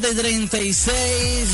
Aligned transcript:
7.36 0.00 0.92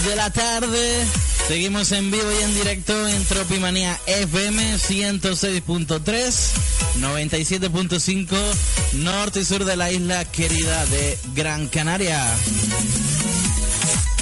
de 0.08 0.14
la 0.14 0.30
tarde. 0.30 1.04
Seguimos 1.48 1.90
en 1.90 2.12
vivo 2.12 2.28
y 2.38 2.42
en 2.44 2.54
directo 2.54 3.08
en 3.08 3.24
Tropimanía 3.24 3.98
FM 4.06 4.76
106.3, 4.76 6.52
97.5, 7.00 8.36
norte 8.94 9.40
y 9.40 9.44
sur 9.44 9.64
de 9.64 9.76
la 9.76 9.90
isla 9.90 10.24
querida 10.26 10.86
de 10.86 11.18
Gran 11.34 11.66
Canaria. 11.66 12.24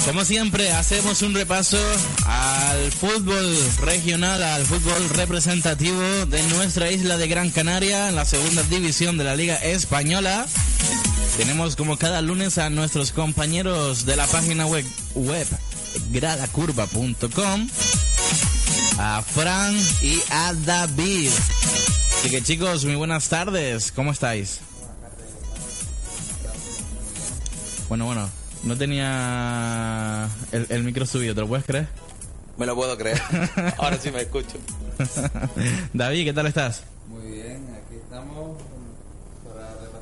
Como 0.06 0.24
siempre, 0.24 0.72
hacemos 0.72 1.20
un 1.20 1.34
repaso 1.34 1.78
al 2.24 2.92
fútbol 2.92 3.58
regional, 3.82 4.42
al 4.42 4.64
fútbol 4.64 5.10
representativo 5.10 6.00
de 6.26 6.42
nuestra 6.44 6.90
isla 6.90 7.18
de 7.18 7.28
Gran 7.28 7.50
Canaria, 7.50 8.08
en 8.08 8.16
la 8.16 8.24
segunda 8.24 8.62
división 8.64 9.18
de 9.18 9.24
la 9.24 9.36
Liga 9.36 9.56
Española. 9.56 10.46
Tenemos 11.36 11.74
como 11.74 11.96
cada 11.98 12.22
lunes 12.22 12.58
a 12.58 12.70
nuestros 12.70 13.10
compañeros 13.10 14.06
de 14.06 14.16
la 14.16 14.26
página 14.26 14.66
web, 14.66 14.84
web 15.14 15.46
gradacurva.com, 16.10 17.68
a 18.98 19.22
Fran 19.22 19.76
y 20.00 20.20
a 20.30 20.54
David. 20.54 21.30
Así 22.18 22.30
que 22.30 22.42
chicos, 22.42 22.84
muy 22.84 22.94
buenas 22.94 23.28
tardes, 23.28 23.90
¿cómo 23.90 24.12
estáis? 24.12 24.60
Bueno, 27.88 28.06
bueno, 28.06 28.30
no 28.62 28.76
tenía 28.76 30.28
el, 30.52 30.66
el 30.70 30.84
micro 30.84 31.04
subido, 31.04 31.34
¿te 31.34 31.40
lo 31.40 31.48
puedes 31.48 31.66
creer? 31.66 31.88
Me 32.56 32.66
lo 32.66 32.76
puedo 32.76 32.96
creer. 32.96 33.20
Ahora 33.78 33.98
sí 34.00 34.10
me 34.12 34.22
escucho. 34.22 34.56
David, 35.92 36.24
¿qué 36.24 36.32
tal 36.32 36.46
estás? 36.46 36.82
Muy 37.08 37.32
bien, 37.32 37.53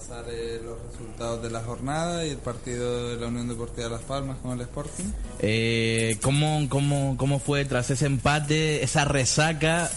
repasar 0.03 0.25
eh, 0.33 0.61
los 0.65 0.77
resultados 0.91 1.43
de 1.43 1.51
la 1.51 1.61
jornada 1.63 2.27
y 2.27 2.31
el 2.31 2.39
partido 2.39 3.09
de 3.11 3.17
la 3.17 3.29
Unión 3.29 3.49
Deportiva 3.49 3.89
Las 3.89 4.03
Palmas 4.03 4.39
con 4.43 4.53
el 4.53 4.61
Sporting. 4.63 5.05
Eh, 5.41 6.17
¿cómo, 6.23 6.67
cómo, 6.69 7.17
¿Cómo 7.17 7.39
fue 7.39 7.65
tras 7.65 7.91
ese 7.91 8.07
empate, 8.07 8.83
esa 8.83 9.05
resaca 9.05 9.91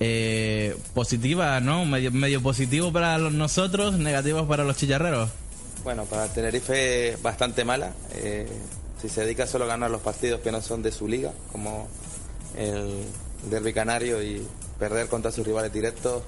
eh, 0.00 0.76
positiva, 0.94 1.60
¿no? 1.60 1.84
Medio, 1.84 2.10
medio 2.12 2.42
positivo 2.42 2.92
para 2.92 3.18
los- 3.18 3.32
nosotros, 3.32 3.98
negativo 3.98 4.46
para 4.46 4.64
los 4.64 4.76
chillarreros. 4.76 5.30
Bueno, 5.84 6.04
para 6.04 6.28
Tenerife 6.28 7.16
bastante 7.22 7.64
mala. 7.64 7.92
Eh, 8.14 8.46
si 9.00 9.08
se 9.08 9.22
dedica 9.24 9.46
solo 9.46 9.64
a 9.64 9.68
ganar 9.68 9.90
los 9.90 10.00
partidos 10.00 10.40
que 10.40 10.52
no 10.52 10.60
son 10.60 10.82
de 10.82 10.92
su 10.92 11.06
liga, 11.08 11.32
como 11.52 11.88
el 12.56 13.04
Derby 13.50 13.72
Canario 13.72 14.22
y 14.22 14.46
perder 14.78 15.06
contra 15.08 15.30
sus 15.32 15.46
rivales 15.46 15.72
directos, 15.72 16.22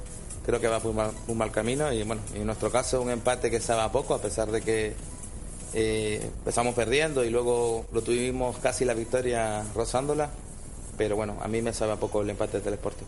creo 0.45 0.61
que 0.61 0.69
va 0.69 0.81
por 0.81 0.91
un 0.91 0.97
mal, 0.97 1.11
un 1.28 1.39
mal 1.39 1.51
camino. 1.51 1.93
Y 1.93 2.03
bueno, 2.03 2.23
en 2.34 2.47
nuestro 2.47 2.71
caso 2.71 3.01
un 3.01 3.11
empate 3.11 3.51
que 3.51 3.61
sabe 3.61 3.83
a 3.83 3.93
poco, 3.93 4.15
a 4.15 4.21
pesar 4.21 4.51
de 4.51 4.62
que 4.62 4.95
eh, 5.73 6.21
empezamos 6.23 6.75
perdiendo 6.75 7.25
y 7.25 7.31
luego 7.31 7.87
lo 7.93 8.03
tuvimos 8.03 8.59
casi 8.59 8.84
la 8.84 8.95
victoria 8.95 9.65
rozándola. 9.75 10.31
Pero 10.97 11.17
bueno, 11.17 11.39
a 11.41 11.49
mí 11.49 11.62
me 11.62 11.73
sabe 11.73 11.93
a 11.93 11.97
poco 11.97 12.23
el 12.23 12.31
empate 12.31 12.61
del 12.61 12.75
Sporting. 12.75 13.06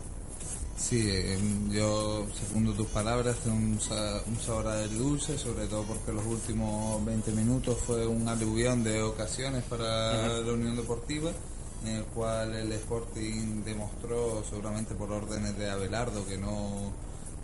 Sí, 0.75 1.07
eh, 1.07 1.37
yo 1.69 2.25
segundo 2.37 2.73
tus 2.73 2.87
palabras, 2.87 3.37
tengo 3.37 3.55
un, 3.55 3.79
un 4.27 4.39
sabor 4.39 4.89
dulce, 4.89 5.37
sobre 5.37 5.67
todo 5.67 5.83
porque 5.83 6.11
los 6.11 6.25
últimos 6.25 7.03
20 7.05 7.31
minutos 7.31 7.77
fue 7.85 8.07
un 8.07 8.27
aluvión 8.27 8.83
de 8.83 9.01
ocasiones 9.01 9.63
para 9.63 10.39
la 10.39 10.51
Unión 10.51 10.75
Deportiva, 10.75 11.31
en 11.85 11.97
el 11.97 12.03
cual 12.05 12.55
el 12.55 12.71
Sporting 12.73 13.63
demostró, 13.63 14.43
seguramente 14.49 14.95
por 14.95 15.11
órdenes 15.11 15.57
de 15.57 15.69
Abelardo, 15.69 16.25
que 16.25 16.37
no 16.37 16.91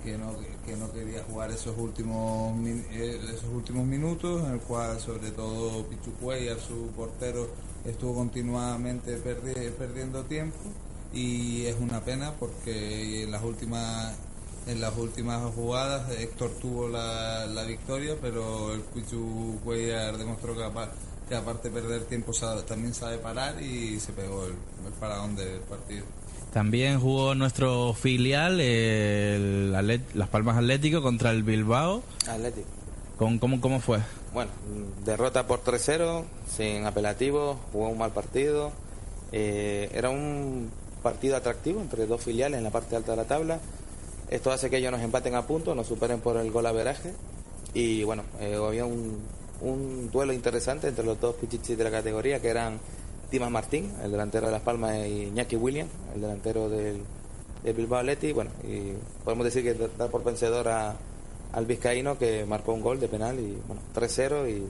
que 0.04 0.18
no 0.18 0.34
que 0.66 0.76
no 0.76 0.92
quería 0.92 1.24
jugar 1.24 1.52
esos 1.52 1.78
últimos 1.78 2.58
eh, 2.68 3.20
esos 3.34 3.50
últimos 3.54 3.86
minutos, 3.86 4.44
en 4.46 4.54
el 4.54 4.60
cual 4.60 5.00
sobre 5.00 5.32
todo 5.32 5.86
Pichu 5.88 6.12
Cuellar, 6.14 6.60
su 6.60 6.88
portero, 6.96 7.48
estuvo 7.86 8.14
continuamente 8.16 9.18
perdi- 9.24 9.72
perdiendo 9.72 10.24
tiempo 10.24 10.58
y 11.14 11.66
es 11.66 11.76
una 11.80 12.02
pena 12.02 12.34
porque 12.40 13.24
en 13.24 13.32
las 13.32 13.44
últimas 13.44 14.16
en 14.68 14.80
las 14.82 14.96
últimas 14.98 15.42
jugadas 15.56 16.12
Héctor 16.12 16.52
tuvo 16.62 16.88
la, 16.90 17.46
la 17.48 17.64
victoria 17.64 18.16
pero 18.22 18.74
el 18.74 18.82
Pichu 18.82 19.60
Cuellar 19.64 20.18
demostró 20.18 20.56
que, 20.56 20.64
apa- 20.64 20.92
que 21.28 21.36
aparte 21.36 21.70
de 21.70 21.82
perder 21.82 22.04
tiempo 22.06 22.32
también 22.68 22.94
sabe 22.94 23.18
parar 23.18 23.62
y 23.62 24.00
se 24.00 24.12
pegó 24.14 24.46
el, 24.46 24.52
el 24.86 24.94
paradón 25.00 25.36
del 25.36 25.60
partido. 25.62 26.06
También 26.54 27.00
jugó 27.00 27.36
nuestro 27.36 27.94
filial, 27.94 28.60
el 28.60 29.74
Atlet- 29.76 30.14
Las 30.16 30.30
Palmas 30.30 30.58
Atlético, 30.58 31.02
contra 31.02 31.30
el 31.32 31.44
Bilbao. 31.44 32.02
Atlético. 32.28 32.68
¿Cómo, 33.18 33.40
cómo, 33.40 33.62
cómo 33.62 33.80
fue? 33.80 34.00
Bueno, 34.34 34.50
derrota 35.06 35.46
por 35.46 35.64
3-0, 35.64 36.24
sin 36.56 36.86
apelativo, 36.86 37.60
jugó 37.72 37.90
un 37.90 37.98
mal 38.00 38.12
partido. 38.12 38.72
Eh, 39.32 39.92
era 39.94 40.10
un 40.10 40.72
partido 41.04 41.36
atractivo 41.36 41.82
entre 41.82 42.08
dos 42.08 42.22
filiales 42.24 42.58
en 42.58 42.64
la 42.64 42.72
parte 42.72 42.96
alta 42.96 43.12
de 43.12 43.18
la 43.18 43.26
tabla. 43.26 43.60
Esto 44.30 44.52
hace 44.52 44.70
que 44.70 44.78
ellos 44.78 44.92
nos 44.92 45.02
empaten 45.02 45.36
a 45.36 45.46
puntos, 45.46 45.76
nos 45.76 45.88
superen 45.88 46.20
por 46.20 46.38
el 46.38 46.52
gol 46.52 46.66
averaje. 46.66 47.14
Y 47.76 48.04
bueno, 48.04 48.24
eh, 48.40 48.58
había 48.60 48.86
un, 48.86 49.20
un 49.62 50.10
duelo 50.12 50.34
interesante 50.34 50.88
entre 50.88 51.06
los 51.06 51.20
dos 51.20 51.36
pichichis 51.36 51.78
de 51.78 51.84
la 51.84 51.92
categoría, 51.92 52.40
que 52.42 52.48
eran 52.50 52.80
Dimas 53.32 53.52
Martín, 53.52 53.92
el 54.04 54.12
delantero 54.12 54.48
de 54.48 54.52
Las 54.54 54.62
Palmas, 54.62 54.96
y 55.08 55.24
Iñaki 55.26 55.56
William, 55.56 55.88
el 56.16 56.22
delantero 56.22 56.70
del, 56.70 57.02
Bilbao 57.64 58.00
Athletic. 58.00 58.34
Bueno, 58.34 58.52
y 58.64 58.94
podemos 59.24 59.46
decir 59.46 59.64
que 59.64 59.74
da 59.98 60.08
por 60.08 60.24
vencedor 60.24 60.68
a, 60.70 60.96
al 61.54 61.66
vizcaíno 61.66 62.18
que 62.18 62.46
marcó 62.46 62.74
un 62.74 62.82
gol 62.82 63.00
de 63.00 63.08
penal 63.08 63.40
y 63.40 63.58
bueno, 63.68 63.82
3-0 63.94 64.50
y 64.50 64.66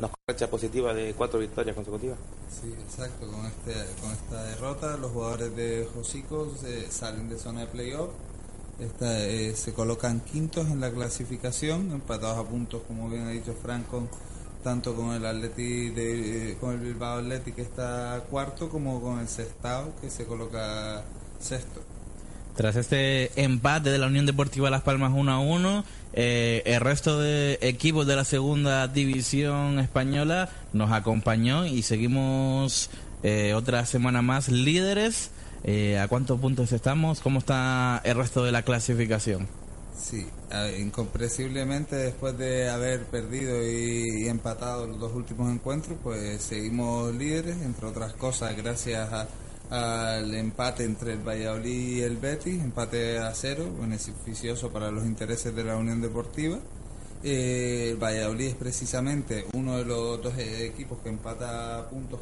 nos 0.00 0.10
racha 0.26 0.48
positiva 0.48 0.94
de 0.94 1.12
cuatro 1.14 1.38
victorias 1.38 1.74
consecutivas. 1.74 2.18
Sí, 2.50 2.72
exacto. 2.72 3.26
Con, 3.26 3.44
este, 3.46 3.72
con 4.00 4.12
esta 4.12 4.42
derrota, 4.44 4.96
los 4.96 5.12
jugadores 5.12 5.54
de 5.56 5.86
Josico 5.94 6.50
se 6.60 6.90
salen 6.90 7.28
de 7.28 7.38
zona 7.38 7.60
de 7.60 7.66
playoff. 7.66 8.10
Esta, 8.80 9.24
eh, 9.24 9.54
se 9.54 9.72
colocan 9.72 10.20
quintos 10.20 10.66
en 10.68 10.80
la 10.80 10.90
clasificación, 10.90 11.92
empatados 11.92 12.38
a 12.44 12.48
puntos, 12.48 12.82
como 12.88 13.08
bien 13.08 13.22
ha 13.26 13.30
dicho 13.30 13.54
Frank, 13.60 13.86
con- 13.88 14.08
tanto 14.64 14.96
con 14.96 15.14
el 15.14 15.24
Atleti 15.24 15.90
de, 15.90 16.56
con 16.60 16.72
el 16.72 16.80
Bilbao 16.80 17.18
Athletic 17.18 17.54
que 17.54 17.62
está 17.62 18.24
cuarto, 18.30 18.70
como 18.70 19.00
con 19.00 19.20
el 19.20 19.28
Sestao 19.28 19.94
que 20.00 20.10
se 20.10 20.24
coloca 20.24 21.04
sexto. 21.38 21.82
Tras 22.56 22.76
este 22.76 23.30
empate 23.42 23.90
de 23.90 23.98
la 23.98 24.06
Unión 24.06 24.26
Deportiva 24.26 24.70
Las 24.70 24.82
Palmas 24.82 25.12
1 25.14 25.32
a 25.32 25.38
1, 25.40 25.84
eh, 26.14 26.62
el 26.66 26.80
resto 26.80 27.20
de 27.20 27.58
equipos 27.60 28.06
de 28.06 28.16
la 28.16 28.24
segunda 28.24 28.88
división 28.88 29.78
española 29.80 30.48
nos 30.72 30.92
acompañó 30.92 31.66
y 31.66 31.82
seguimos 31.82 32.90
eh, 33.22 33.54
otra 33.54 33.84
semana 33.86 34.22
más 34.22 34.48
líderes. 34.48 35.30
Eh, 35.64 35.98
¿A 35.98 36.08
cuántos 36.08 36.40
puntos 36.40 36.72
estamos? 36.72 37.20
¿Cómo 37.20 37.38
está 37.38 38.00
el 38.04 38.16
resto 38.16 38.44
de 38.44 38.52
la 38.52 38.62
clasificación? 38.62 39.48
Sí, 39.96 40.26
incomprensiblemente 40.78 41.96
después 41.96 42.36
de 42.36 42.68
haber 42.68 43.06
perdido 43.06 43.62
y, 43.66 44.28
empatado 44.28 44.86
los 44.86 44.98
dos 44.98 45.14
últimos 45.14 45.52
encuentros, 45.52 45.96
pues 46.02 46.42
seguimos 46.42 47.14
líderes, 47.14 47.56
entre 47.62 47.86
otras 47.86 48.12
cosas, 48.14 48.56
gracias 48.56 49.08
al 49.70 50.34
empate 50.34 50.84
entre 50.84 51.12
el 51.12 51.26
Valladolid 51.26 51.96
y 51.96 52.00
el 52.02 52.16
Betis, 52.16 52.62
empate 52.62 53.18
a 53.18 53.34
cero, 53.34 53.64
beneficioso 53.80 54.70
para 54.70 54.90
los 54.90 55.04
intereses 55.04 55.54
de 55.54 55.64
la 55.64 55.76
Unión 55.76 56.00
Deportiva. 56.02 56.58
Eh, 57.22 57.90
el 57.92 57.96
Valladolid 57.96 58.48
es 58.48 58.54
precisamente 58.54 59.46
uno 59.54 59.78
de 59.78 59.84
los 59.86 60.22
dos 60.22 60.36
equipos 60.36 60.98
que 61.02 61.08
empata 61.08 61.88
puntos 61.88 62.20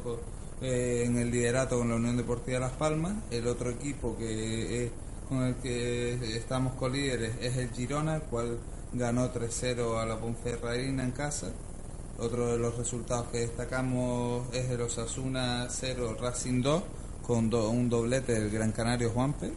eh, 0.61 1.03
en 1.05 1.17
el 1.17 1.29
liderato 1.29 1.77
con 1.77 1.89
la 1.89 1.95
Unión 1.95 2.15
Deportiva 2.15 2.59
Las 2.59 2.71
Palmas. 2.71 3.15
El 3.29 3.47
otro 3.47 3.69
equipo 3.69 4.15
que 4.17 4.91
con 5.29 5.43
el 5.43 5.55
que 5.55 6.13
estamos 6.35 6.73
colíderes 6.73 7.35
es 7.41 7.57
el 7.57 7.69
Girona, 7.71 8.15
el 8.15 8.21
cual 8.23 8.57
ganó 8.93 9.31
3-0 9.33 9.99
a 9.99 10.05
la 10.05 10.17
Ponferradina 10.17 11.03
en 11.03 11.11
casa. 11.11 11.51
Otro 12.19 12.51
de 12.51 12.57
los 12.57 12.77
resultados 12.77 13.27
que 13.27 13.39
destacamos 13.39 14.47
es 14.53 14.69
el 14.69 14.81
Osasuna 14.81 15.67
0, 15.69 16.17
Racing 16.21 16.61
2 16.61 16.83
con 17.25 17.53
un 17.53 17.89
doblete 17.89 18.33
del 18.33 18.49
Gran 18.49 18.71
Canario 18.71 19.09
Juanpe, 19.09 19.53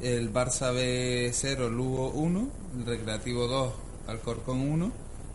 el 0.00 0.32
Barça 0.32 0.72
B 0.72 1.30
0, 1.32 1.70
Lugo 1.70 2.10
1, 2.10 2.48
el 2.78 2.86
Recreativo 2.86 3.46
2, 3.46 3.72
Alcorcón 4.08 4.60
1 4.60 4.92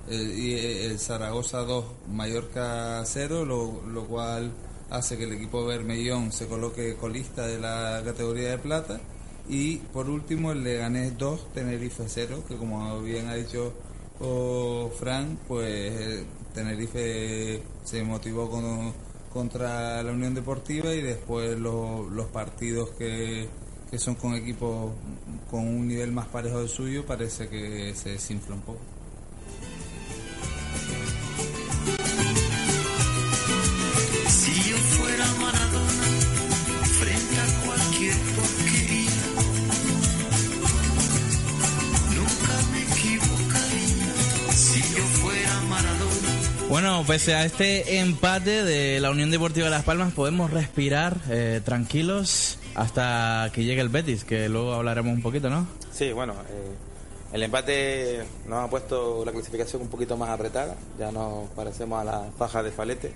y 0.09 0.54
el 0.54 1.00
Zaragoza 1.00 1.59
2, 1.59 1.86
Mallorca 2.12 3.04
0, 3.04 3.44
lo, 3.44 3.81
lo, 3.88 4.06
cual 4.06 4.51
hace 4.89 5.18
que 5.18 5.24
el 5.24 5.33
equipo 5.33 5.65
Bermellón 5.65 6.31
se 6.31 6.48
coloque 6.48 6.95
colista 6.95 7.48
de 7.48 7.59
la 7.59 8.01
categoría 8.06 8.51
de 8.51 8.57
plata. 8.59 9.00
Y 9.50 9.78
por 9.78 10.10
último 10.10 10.52
el 10.52 10.64
Leganés 10.64 11.18
2, 11.18 11.54
Tenerife 11.54 12.04
0, 12.08 12.44
que 12.48 12.58
como 12.58 13.02
bien 13.02 13.28
ha 13.28 13.36
dicho 13.36 13.74
oh, 14.20 14.92
Fran, 15.00 15.38
pues 15.48 16.26
Tenerife 16.54 17.62
se 17.84 18.04
motivó 18.04 18.50
con 18.50 18.94
contra 19.32 20.02
la 20.02 20.12
Unión 20.12 20.34
Deportiva 20.34 20.94
y 20.96 21.02
después 21.02 21.60
los 21.60 22.26
partidos 22.34 22.90
que, 22.92 23.48
que 23.92 24.00
son 24.00 24.16
con 24.16 24.34
equipos 24.34 24.94
con 25.52 25.68
un 25.68 25.88
nivel 25.88 26.12
más 26.12 26.28
parejo 26.28 26.60
del 26.60 26.70
suyo 26.70 27.06
parece 27.06 27.48
que 27.48 27.94
se 27.94 28.12
desinfla 28.12 28.56
un 28.56 28.62
poco. 28.62 28.97
Bueno, 46.98 47.10
pese 47.10 47.36
a 47.36 47.46
este 47.46 48.00
empate 48.00 48.64
de 48.64 49.00
la 49.00 49.12
Unión 49.12 49.30
Deportiva 49.30 49.70
Las 49.70 49.84
Palmas, 49.84 50.14
podemos 50.14 50.50
respirar 50.50 51.16
eh, 51.30 51.62
tranquilos 51.64 52.58
hasta 52.74 53.52
que 53.54 53.64
llegue 53.64 53.82
el 53.82 53.90
Betis, 53.90 54.24
que 54.24 54.50
luego 54.50 54.74
hablaremos 54.74 55.14
un 55.14 55.22
poquito, 55.22 55.48
¿no? 55.48 55.68
Sí, 55.92 56.12
bueno, 56.12 56.34
eh, 56.34 57.34
el 57.34 57.44
empate 57.44 58.24
nos 58.48 58.66
ha 58.66 58.68
puesto 58.72 59.24
la 59.24 59.32
clasificación 59.32 59.84
un 59.84 59.90
poquito 59.90 60.18
más 60.18 60.32
apretada, 60.32 60.76
ya 60.98 61.12
nos 61.12 61.48
parecemos 61.52 62.02
a 62.02 62.04
la 62.04 62.32
faja 62.36 62.64
de 62.64 62.72
Falete. 62.72 63.12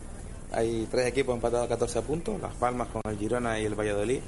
Hay 0.52 0.88
tres 0.92 1.08
equipos 1.08 1.34
empatados 1.34 1.66
a 1.66 1.70
14 1.70 2.04
puntos, 2.04 2.40
Las 2.40 2.54
Palmas 2.54 2.88
con 2.90 3.02
el 3.12 3.18
Girona 3.18 3.60
y 3.60 3.66
el 3.66 3.74
Valladolid. 3.74 4.20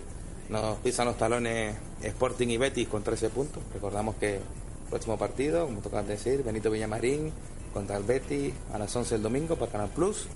Nos 0.50 0.80
pisan 0.80 1.06
los 1.06 1.18
talones 1.20 1.76
Sporting 2.02 2.48
y 2.48 2.58
Betis 2.58 2.88
con 2.88 3.04
13 3.04 3.30
puntos. 3.30 3.62
Recordamos 3.72 4.16
que 4.16 4.38
el 4.38 4.42
próximo 4.90 5.20
partido, 5.20 5.68
como 5.68 5.82
tocan 5.82 6.08
decir, 6.08 6.42
Benito 6.42 6.72
Villamarín 6.72 7.32
contra 7.74 7.98
el 7.98 8.04
Betis 8.04 8.54
a 8.74 8.78
las 8.78 8.96
11 8.96 9.16
del 9.16 9.24
domingo 9.24 9.56
para 9.56 9.72
Canal 9.72 9.90
Plus. 9.90 10.28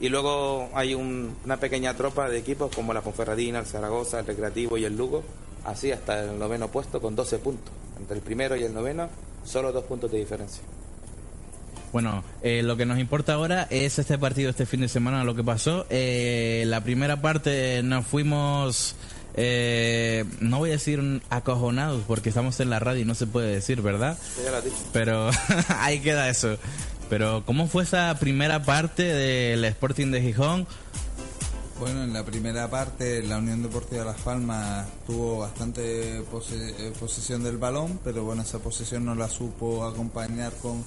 Y 0.00 0.08
luego 0.08 0.68
hay 0.74 0.94
una 0.94 1.56
pequeña 1.58 1.94
tropa 1.94 2.28
de 2.28 2.38
equipos 2.38 2.74
como 2.74 2.92
la 2.92 3.02
Ponferradina, 3.02 3.60
el 3.60 3.66
Zaragoza, 3.66 4.20
el 4.20 4.26
Recreativo 4.26 4.76
y 4.76 4.84
el 4.84 4.96
Lugo, 4.96 5.22
así 5.64 5.92
hasta 5.92 6.24
el 6.24 6.38
noveno 6.38 6.68
puesto 6.68 7.00
con 7.00 7.14
12 7.14 7.38
puntos. 7.38 7.72
Entre 8.00 8.16
el 8.16 8.22
primero 8.22 8.56
y 8.56 8.64
el 8.64 8.74
noveno, 8.74 9.08
solo 9.44 9.70
dos 9.70 9.84
puntos 9.84 10.10
de 10.10 10.18
diferencia. 10.18 10.62
Bueno, 11.92 12.24
eh, 12.42 12.62
lo 12.62 12.76
que 12.76 12.86
nos 12.86 12.98
importa 12.98 13.34
ahora 13.34 13.66
es 13.68 13.98
este 13.98 14.16
partido 14.16 14.48
este 14.48 14.64
fin 14.64 14.80
de 14.80 14.88
semana, 14.88 15.24
lo 15.24 15.34
que 15.34 15.44
pasó. 15.44 15.86
Eh, 15.90 16.64
la 16.66 16.82
primera 16.82 17.20
parte 17.20 17.82
nos 17.82 18.06
fuimos 18.06 18.96
eh, 19.34 20.24
no 20.40 20.58
voy 20.58 20.70
a 20.70 20.72
decir 20.74 21.22
acojonados 21.30 22.02
porque 22.06 22.28
estamos 22.28 22.60
en 22.60 22.70
la 22.70 22.78
radio 22.78 23.02
y 23.02 23.04
no 23.04 23.14
se 23.14 23.26
puede 23.26 23.52
decir, 23.52 23.80
¿verdad? 23.80 24.18
Pero 24.92 25.30
ahí 25.68 26.00
queda 26.00 26.28
eso. 26.28 26.58
Pero 27.08 27.42
¿cómo 27.44 27.66
fue 27.66 27.82
esa 27.82 28.16
primera 28.18 28.62
parte 28.62 29.02
del 29.02 29.64
Sporting 29.64 30.10
de 30.10 30.22
Gijón? 30.22 30.66
Bueno, 31.78 32.04
en 32.04 32.12
la 32.12 32.24
primera 32.24 32.70
parte 32.70 33.22
la 33.22 33.38
Unión 33.38 33.62
Deportiva 33.62 34.04
Las 34.04 34.20
Palmas 34.20 34.86
tuvo 35.06 35.38
bastante 35.38 36.18
eh, 36.18 36.92
posesión 36.98 37.42
del 37.42 37.56
balón, 37.56 37.98
pero 38.04 38.24
bueno, 38.24 38.42
esa 38.42 38.60
posesión 38.60 39.04
no 39.04 39.14
la 39.14 39.28
supo 39.28 39.84
acompañar 39.84 40.52
con, 40.62 40.84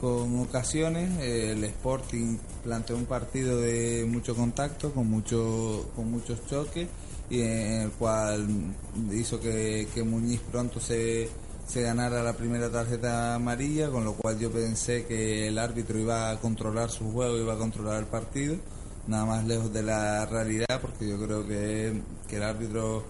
con 0.00 0.40
ocasiones. 0.40 1.20
el 1.20 1.62
Sporting 1.62 2.38
planteó 2.64 2.96
un 2.96 3.06
partido 3.06 3.60
de 3.60 4.04
mucho 4.08 4.34
contacto, 4.34 4.92
con, 4.92 5.08
mucho, 5.08 5.90
con 5.94 6.10
muchos 6.10 6.44
choques 6.48 6.88
y 7.32 7.40
en 7.40 7.80
el 7.80 7.90
cual 7.92 8.46
hizo 9.10 9.40
que, 9.40 9.88
Muñiz 10.04 10.40
pronto 10.40 10.80
se, 10.80 11.30
se 11.66 11.80
ganara 11.80 12.22
la 12.22 12.34
primera 12.34 12.70
tarjeta 12.70 13.34
amarilla, 13.34 13.88
con 13.88 14.04
lo 14.04 14.12
cual 14.12 14.38
yo 14.38 14.52
pensé 14.52 15.06
que 15.06 15.48
el 15.48 15.58
árbitro 15.58 15.98
iba 15.98 16.30
a 16.30 16.38
controlar 16.38 16.90
su 16.90 17.10
juego, 17.10 17.38
iba 17.38 17.54
a 17.54 17.58
controlar 17.58 18.00
el 18.00 18.06
partido, 18.06 18.56
nada 19.06 19.24
más 19.24 19.46
lejos 19.46 19.72
de 19.72 19.82
la 19.82 20.26
realidad, 20.26 20.78
porque 20.82 21.08
yo 21.08 21.18
creo 21.24 21.46
que, 21.46 22.02
el 22.30 22.42
árbitro 22.42 23.04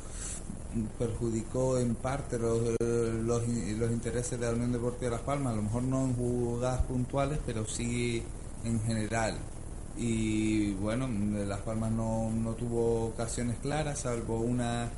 perjudicó 1.01 1.79
en 1.79 1.97
parte 1.97 2.39
los, 2.39 2.61
los, 2.81 3.43
los, 3.49 3.91
intereses 3.91 4.39
de 4.39 4.47
la 4.47 4.53
Unión 4.53 4.71
Deportiva 4.71 5.11
de 5.11 5.17
Las 5.17 5.27
Palmas, 5.27 5.53
a 5.55 5.57
lo 5.57 5.63
mejor 5.63 5.83
no 5.83 6.05
en 6.05 6.15
jugadas 6.15 6.83
puntuales, 6.83 7.41
pero 7.45 7.67
sí 7.67 8.23
en 8.65 8.81
general 8.83 9.35
y 10.03 10.75
bueno, 10.75 11.09
Las 11.47 11.61
Palmas 11.61 11.93
no, 11.93 12.31
no 12.31 12.53
tuvo 12.55 13.07
ocasiones 13.07 13.57
claras, 13.63 14.01
salvo 14.01 14.41
una 14.41 14.91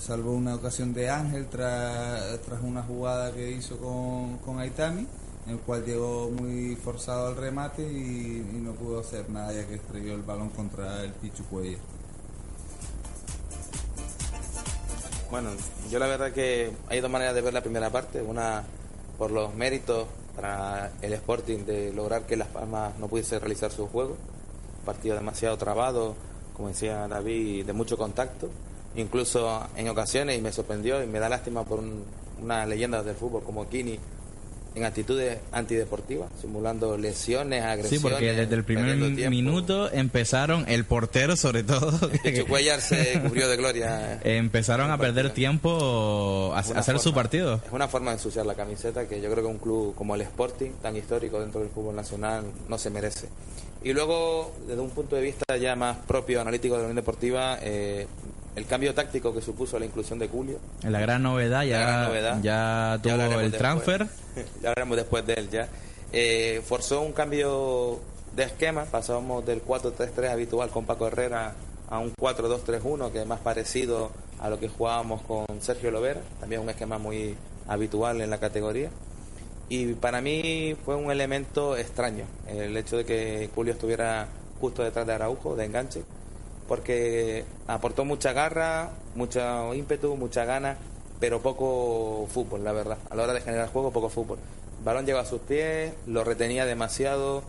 salvo 0.00 0.32
una 0.32 0.54
ocasión 0.54 0.94
de 0.94 1.10
Ángel 1.10 1.46
tras, 1.48 2.40
tras 2.42 2.62
una 2.62 2.82
jugada 2.82 3.32
que 3.32 3.50
hizo 3.50 3.76
con, 3.78 4.38
con 4.38 4.58
Aitami, 4.60 5.06
en 5.46 5.52
el 5.52 5.58
cual 5.58 5.84
llegó 5.84 6.30
muy 6.30 6.76
forzado 6.76 7.28
al 7.28 7.36
remate 7.36 7.82
y, 7.82 8.44
no 8.62 8.72
pudo 8.72 9.00
hacer 9.00 9.28
nada 9.30 9.52
ya 9.52 9.66
que 9.66 9.74
estrelló 9.74 10.14
el 10.14 10.22
balón 10.22 10.50
contra 10.50 11.02
el 11.04 11.12
Pichu 11.12 11.44
Cuello. 11.44 11.78
Bueno, 15.30 15.50
yo 15.90 15.98
la 15.98 16.06
verdad 16.06 16.32
que 16.32 16.70
hay 16.88 17.00
dos 17.00 17.10
maneras 17.10 17.34
de 17.34 17.42
ver 17.42 17.52
la 17.52 17.62
primera 17.62 17.90
parte, 17.90 18.22
una 18.22 18.64
por 19.18 19.30
los 19.30 19.54
méritos 19.54 20.06
para 20.38 20.92
el 21.02 21.12
Sporting 21.14 21.64
de 21.64 21.92
lograr 21.92 22.22
que 22.22 22.36
Las 22.36 22.46
Palmas 22.46 22.96
no 23.00 23.08
pudiese 23.08 23.40
realizar 23.40 23.72
su 23.72 23.88
juego. 23.88 24.16
partido 24.84 25.16
demasiado 25.16 25.58
trabado, 25.58 26.14
como 26.54 26.68
decía 26.68 27.08
David, 27.08 27.66
de 27.66 27.72
mucho 27.72 27.98
contacto. 27.98 28.48
Incluso 28.94 29.66
en 29.74 29.88
ocasiones, 29.88 30.38
y 30.38 30.40
me 30.40 30.52
sorprendió 30.52 31.02
y 31.02 31.08
me 31.08 31.18
da 31.18 31.28
lástima 31.28 31.64
por 31.64 31.80
una 32.40 32.64
leyenda 32.66 33.02
del 33.02 33.16
fútbol 33.16 33.42
como 33.42 33.68
Kini, 33.68 33.98
en 34.78 34.84
actitudes 34.84 35.38
antideportivas, 35.52 36.30
simulando 36.40 36.96
lesiones, 36.96 37.64
agresiones. 37.64 37.90
Sí, 37.90 37.98
porque 37.98 38.32
desde 38.32 38.54
el 38.54 38.64
primer 38.64 38.96
minuto 39.30 39.92
empezaron, 39.92 40.64
el 40.68 40.84
portero 40.84 41.36
sobre 41.36 41.62
todo. 41.62 41.92
Cuellar 42.48 42.80
se 42.80 43.20
cubrió 43.20 43.48
de 43.48 43.56
gloria. 43.56 44.20
empezaron 44.24 44.90
a 44.90 44.98
perder 44.98 45.30
tiempo 45.30 46.52
a, 46.54 46.60
hacer 46.60 46.98
su 46.98 47.12
partido. 47.12 47.60
Es 47.66 47.72
una 47.72 47.88
forma 47.88 48.10
de 48.12 48.16
ensuciar 48.16 48.46
la 48.46 48.54
camiseta 48.54 49.06
que 49.06 49.20
yo 49.20 49.30
creo 49.30 49.44
que 49.44 49.50
un 49.50 49.58
club 49.58 49.94
como 49.94 50.14
el 50.14 50.22
Sporting, 50.22 50.70
tan 50.80 50.96
histórico 50.96 51.40
dentro 51.40 51.60
del 51.60 51.70
fútbol 51.70 51.94
nacional, 51.94 52.44
no 52.68 52.78
se 52.78 52.90
merece. 52.90 53.28
Y 53.82 53.92
luego, 53.92 54.52
desde 54.66 54.80
un 54.80 54.90
punto 54.90 55.14
de 55.14 55.22
vista 55.22 55.56
ya 55.56 55.76
más 55.76 55.98
propio, 55.98 56.40
analítico 56.40 56.74
de 56.74 56.80
la 56.80 56.86
Unión 56.86 56.96
Deportiva, 56.96 57.58
eh, 57.62 58.06
el 58.58 58.66
cambio 58.66 58.92
táctico 58.92 59.32
que 59.32 59.40
supuso 59.40 59.78
la 59.78 59.86
inclusión 59.86 60.18
de 60.18 60.28
Julio. 60.28 60.58
La 60.82 61.00
gran 61.00 61.22
novedad, 61.22 61.64
ya, 61.64 62.40
ya 62.42 62.98
tuvo 63.02 63.40
el 63.40 63.52
transfer. 63.52 64.06
ya 64.62 64.68
hablaremos 64.68 64.96
después 64.96 65.24
de 65.24 65.34
él 65.34 65.48
ya. 65.48 65.68
Eh, 66.12 66.60
forzó 66.66 67.02
un 67.02 67.12
cambio 67.12 68.00
de 68.34 68.42
esquema, 68.42 68.84
pasamos 68.84 69.46
del 69.46 69.64
4-3-3 69.64 70.30
habitual 70.30 70.70
con 70.70 70.86
Paco 70.86 71.06
Herrera 71.06 71.54
a 71.88 71.98
un 71.98 72.12
4-2-3-1 72.14 73.12
que 73.12 73.22
es 73.22 73.26
más 73.26 73.40
parecido 73.40 74.10
a 74.40 74.50
lo 74.50 74.58
que 74.58 74.68
jugábamos 74.68 75.22
con 75.22 75.46
Sergio 75.60 75.90
Lovera, 75.90 76.20
también 76.40 76.60
un 76.60 76.68
esquema 76.68 76.98
muy 76.98 77.36
habitual 77.66 78.20
en 78.20 78.30
la 78.30 78.38
categoría. 78.38 78.90
Y 79.68 79.94
para 79.94 80.20
mí 80.20 80.76
fue 80.84 80.96
un 80.96 81.10
elemento 81.10 81.76
extraño 81.76 82.24
el 82.48 82.76
hecho 82.76 82.96
de 82.96 83.04
que 83.04 83.50
Julio 83.54 83.74
estuviera 83.74 84.28
justo 84.60 84.82
detrás 84.82 85.06
de 85.06 85.12
Araujo, 85.12 85.54
de 85.56 85.66
enganche, 85.66 86.02
porque 86.68 87.44
aportó 87.66 88.04
mucha 88.04 88.32
garra, 88.32 88.90
mucho 89.14 89.74
ímpetu, 89.74 90.14
mucha 90.16 90.44
gana, 90.44 90.76
pero 91.18 91.40
poco 91.40 92.28
fútbol, 92.32 92.62
la 92.62 92.72
verdad. 92.72 92.98
A 93.10 93.16
la 93.16 93.24
hora 93.24 93.32
de 93.32 93.40
generar 93.40 93.68
juego, 93.70 93.90
poco 93.90 94.10
fútbol. 94.10 94.38
El 94.78 94.84
balón 94.84 95.06
llegó 95.06 95.18
a 95.18 95.24
sus 95.24 95.40
pies, 95.40 95.92
lo 96.06 96.22
retenía 96.22 96.66
demasiado, 96.66 97.42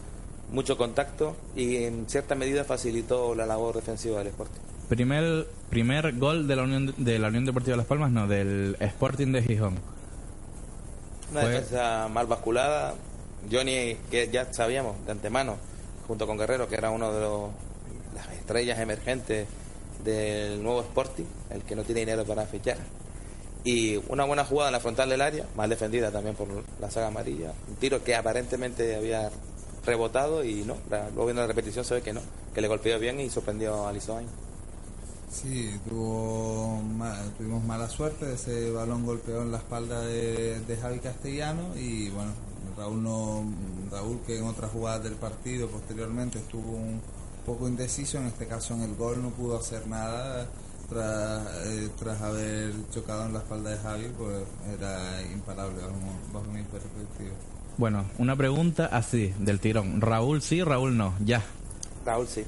mucho 0.52 0.78
contacto 0.78 1.36
y 1.56 1.84
en 1.84 2.10
cierta 2.10 2.34
medida 2.34 2.64
facilitó 2.64 3.36
la 3.36 3.46
labor 3.46 3.76
defensiva 3.76 4.20
del 4.20 4.28
Sporting. 4.28 4.62
Primer, 4.88 5.48
primer 5.70 6.18
gol 6.18 6.48
de 6.48 6.56
la, 6.56 6.64
Unión, 6.64 6.96
de 6.98 7.20
la 7.20 7.28
Unión 7.28 7.46
Deportiva 7.46 7.78
Las 7.78 7.86
Palmas, 7.86 8.12
no, 8.12 8.28
del 8.28 8.76
Sporting 8.80 9.32
de 9.34 9.44
Gijón. 9.44 9.76
Una 11.32 11.42
defensa 11.42 12.08
mal 12.08 12.26
basculada. 12.26 12.96
Johnny, 13.52 13.96
que 14.10 14.30
ya 14.32 14.52
sabíamos 14.52 14.96
de 15.06 15.12
antemano, 15.12 15.58
junto 16.08 16.26
con 16.26 16.38
Guerrero, 16.38 16.68
que 16.68 16.76
era 16.76 16.90
uno 16.90 17.14
de 17.14 17.22
los, 17.22 17.50
las 18.14 18.28
estrellas 18.30 18.80
emergentes 18.80 19.48
del 20.04 20.62
nuevo 20.64 20.82
Sporting, 20.82 21.26
el 21.50 21.64
que 21.64 21.76
no 21.76 21.84
tiene 21.84 22.02
dinero 22.02 22.26
para 22.26 22.46
fichar. 22.46 22.78
Y 23.64 23.98
una 24.08 24.24
buena 24.24 24.46
jugada 24.46 24.70
en 24.70 24.74
la 24.74 24.80
frontal 24.80 25.10
del 25.10 25.22
área, 25.22 25.46
mal 25.56 25.70
defendida 25.70 26.12
también 26.12 26.36
por 26.36 26.48
la 26.80 26.90
saga 26.90 27.08
amarilla. 27.08 27.52
Un 27.68 27.76
tiro 27.76 28.04
que 28.04 28.16
aparentemente 28.16 28.96
había 28.96 29.30
rebotado 29.86 30.44
y 30.44 30.64
no, 30.64 30.78
luego 30.90 31.26
viendo 31.26 31.42
la 31.42 31.48
repetición 31.48 31.84
se 31.84 31.96
ve 31.96 32.02
que 32.02 32.14
no, 32.14 32.22
que 32.54 32.62
le 32.62 32.68
golpeó 32.68 32.98
bien 33.00 33.20
y 33.20 33.30
sorprendió 33.30 33.88
a 33.88 33.92
Lizoain. 33.92 34.28
Sí, 35.32 35.70
tuvo 35.88 36.82
tuvimos 37.38 37.64
mala 37.64 37.88
suerte, 37.88 38.34
ese 38.34 38.72
balón 38.72 39.06
golpeó 39.06 39.44
en 39.44 39.52
la 39.52 39.58
espalda 39.58 40.02
de, 40.02 40.78
Javi 40.82 41.00
Castellano 41.00 41.76
y 41.76 42.10
bueno, 42.10 42.32
Raúl 42.76 43.04
no 43.04 43.44
Raúl 43.92 44.20
que 44.26 44.40
en 44.40 44.46
otras 44.46 44.72
jugadas 44.72 45.04
del 45.04 45.16
partido 45.16 45.68
posteriormente 45.68 46.40
estuvo 46.40 46.72
un 46.72 47.00
poco 47.50 47.68
indeciso, 47.68 48.20
en 48.20 48.28
este 48.28 48.46
caso 48.46 48.76
en 48.76 48.84
el 48.84 48.94
gol 48.94 49.24
no 49.24 49.32
pudo 49.32 49.58
hacer 49.58 49.88
nada 49.88 50.46
tras, 50.88 51.48
eh, 51.66 51.90
tras 51.98 52.22
haber 52.22 52.72
chocado 52.92 53.26
en 53.26 53.34
la 53.34 53.40
espalda 53.40 53.72
de 53.72 53.78
Javi, 53.80 54.08
pues 54.16 54.44
era 54.78 55.20
imparable 55.34 55.82
bajo 56.32 56.46
mi 56.46 56.62
perspectiva. 56.62 57.32
Bueno, 57.78 58.06
una 58.20 58.36
pregunta 58.36 58.86
así, 58.86 59.34
del 59.40 59.60
tirón. 59.60 60.00
Raúl 60.00 60.44
sí, 60.44 60.62
Raúl 60.64 60.96
no, 60.96 61.16
ya. 61.26 61.42
Raúl 62.06 62.28
sí. 62.28 62.46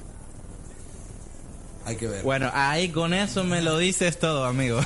Hay 1.84 1.96
que 1.96 2.06
ver. 2.06 2.22
Bueno, 2.22 2.48
ahí 2.54 2.90
con 2.90 3.12
eso 3.12 3.42
me 3.42 3.60
lo 3.60 3.78
dices 3.78 4.20
todo, 4.20 4.44
amigo. 4.44 4.76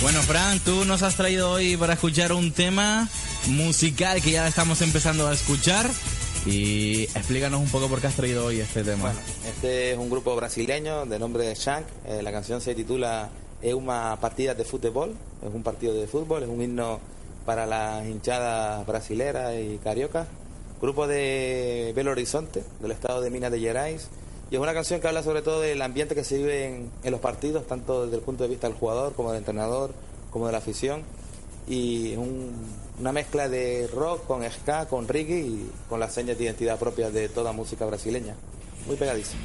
bueno, 0.00 0.22
Fran, 0.22 0.58
tú 0.60 0.86
nos 0.86 1.02
has 1.02 1.16
traído 1.16 1.50
hoy 1.50 1.76
para 1.76 1.92
escuchar 1.92 2.32
un 2.32 2.50
tema 2.52 3.10
musical 3.48 4.20
que 4.22 4.32
ya 4.32 4.46
estamos 4.46 4.82
empezando 4.82 5.26
a 5.26 5.32
escuchar. 5.32 5.88
Y 6.46 7.02
explícanos 7.02 7.60
un 7.60 7.68
poco 7.68 7.88
por 7.88 8.00
qué 8.00 8.06
has 8.06 8.14
traído 8.14 8.46
hoy 8.46 8.60
este 8.60 8.82
tema. 8.82 9.02
Bueno, 9.02 9.20
este 9.46 9.92
es 9.92 9.98
un 9.98 10.08
grupo 10.08 10.34
brasileño 10.36 11.04
de 11.06 11.18
nombre 11.18 11.54
Shank. 11.54 11.84
Eh, 12.06 12.22
la 12.22 12.32
canción 12.32 12.60
se 12.60 12.74
titula 12.74 13.28
es 13.62 13.74
una 13.74 14.16
partida 14.20 14.54
de 14.54 14.64
fútbol, 14.64 15.14
es 15.46 15.54
un 15.54 15.62
partido 15.62 15.92
de 15.94 16.06
fútbol, 16.06 16.42
es 16.42 16.48
un 16.48 16.62
himno 16.62 16.98
para 17.44 17.66
las 17.66 18.06
hinchadas 18.06 18.86
brasileras 18.86 19.54
y 19.54 19.78
cariocas. 19.78 20.28
Grupo 20.80 21.06
de 21.06 21.92
Belo 21.94 22.12
Horizonte, 22.12 22.62
del 22.80 22.92
estado 22.92 23.20
de 23.20 23.30
Minas 23.30 23.52
de 23.52 23.60
Gerais. 23.60 24.08
Y 24.50 24.54
es 24.54 24.60
una 24.60 24.72
canción 24.72 25.00
que 25.00 25.08
habla 25.08 25.22
sobre 25.22 25.42
todo 25.42 25.60
del 25.60 25.80
ambiente 25.82 26.14
que 26.14 26.24
se 26.24 26.38
vive 26.38 26.66
en, 27.02 27.10
los 27.10 27.20
partidos, 27.20 27.66
tanto 27.66 28.04
desde 28.04 28.16
el 28.16 28.22
punto 28.22 28.42
de 28.44 28.48
vista 28.48 28.66
del 28.66 28.76
jugador 28.76 29.12
como 29.14 29.30
del 29.30 29.38
entrenador, 29.38 29.92
como 30.30 30.46
de 30.46 30.52
la 30.52 30.58
afición. 30.58 31.02
Y 31.70 32.12
es 32.12 32.18
una 32.98 33.12
mezcla 33.12 33.48
de 33.48 33.88
rock 33.94 34.26
con 34.26 34.42
ska, 34.50 34.86
con 34.86 35.06
reggae 35.06 35.38
y 35.38 35.70
con 35.88 36.00
las 36.00 36.12
señas 36.12 36.36
de 36.36 36.44
identidad 36.44 36.80
propias 36.80 37.12
de 37.12 37.28
toda 37.28 37.52
música 37.52 37.86
brasileña. 37.86 38.34
Muy 38.88 38.96
pegadiza. 38.96 39.36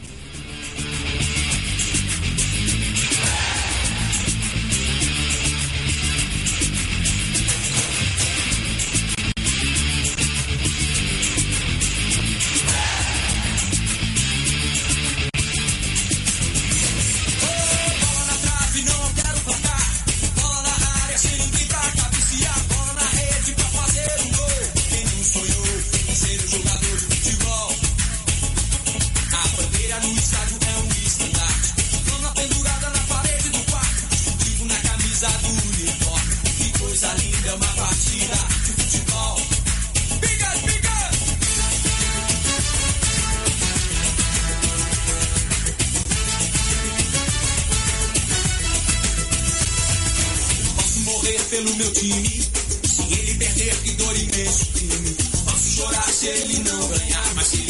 meu 51.76 51.92
time. 51.92 52.42
Se 52.84 53.02
ele 53.14 53.34
perder, 53.36 53.76
que 53.84 53.92
dor 53.92 54.18
imenso 54.18 54.66
crime. 54.68 55.16
Posso 55.46 55.70
chorar 55.76 56.10
se 56.10 56.28
ele 56.28 56.60
não 56.60 56.88
ganhar, 56.88 57.36
mas 57.36 57.48
se 57.48 57.65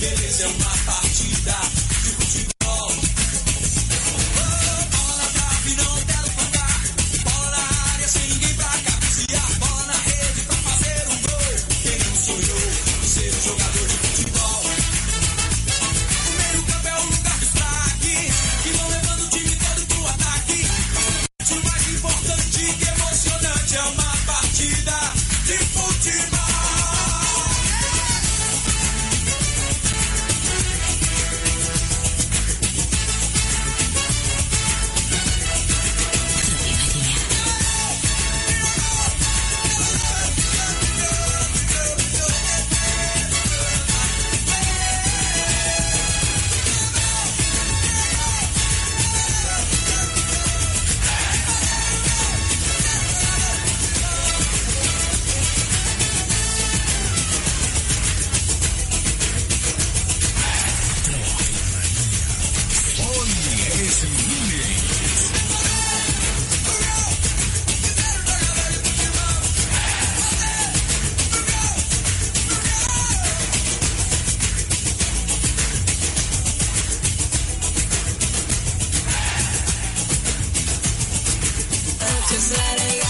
beleza 0.00 0.44
é 0.44 0.46
uma 0.46 0.89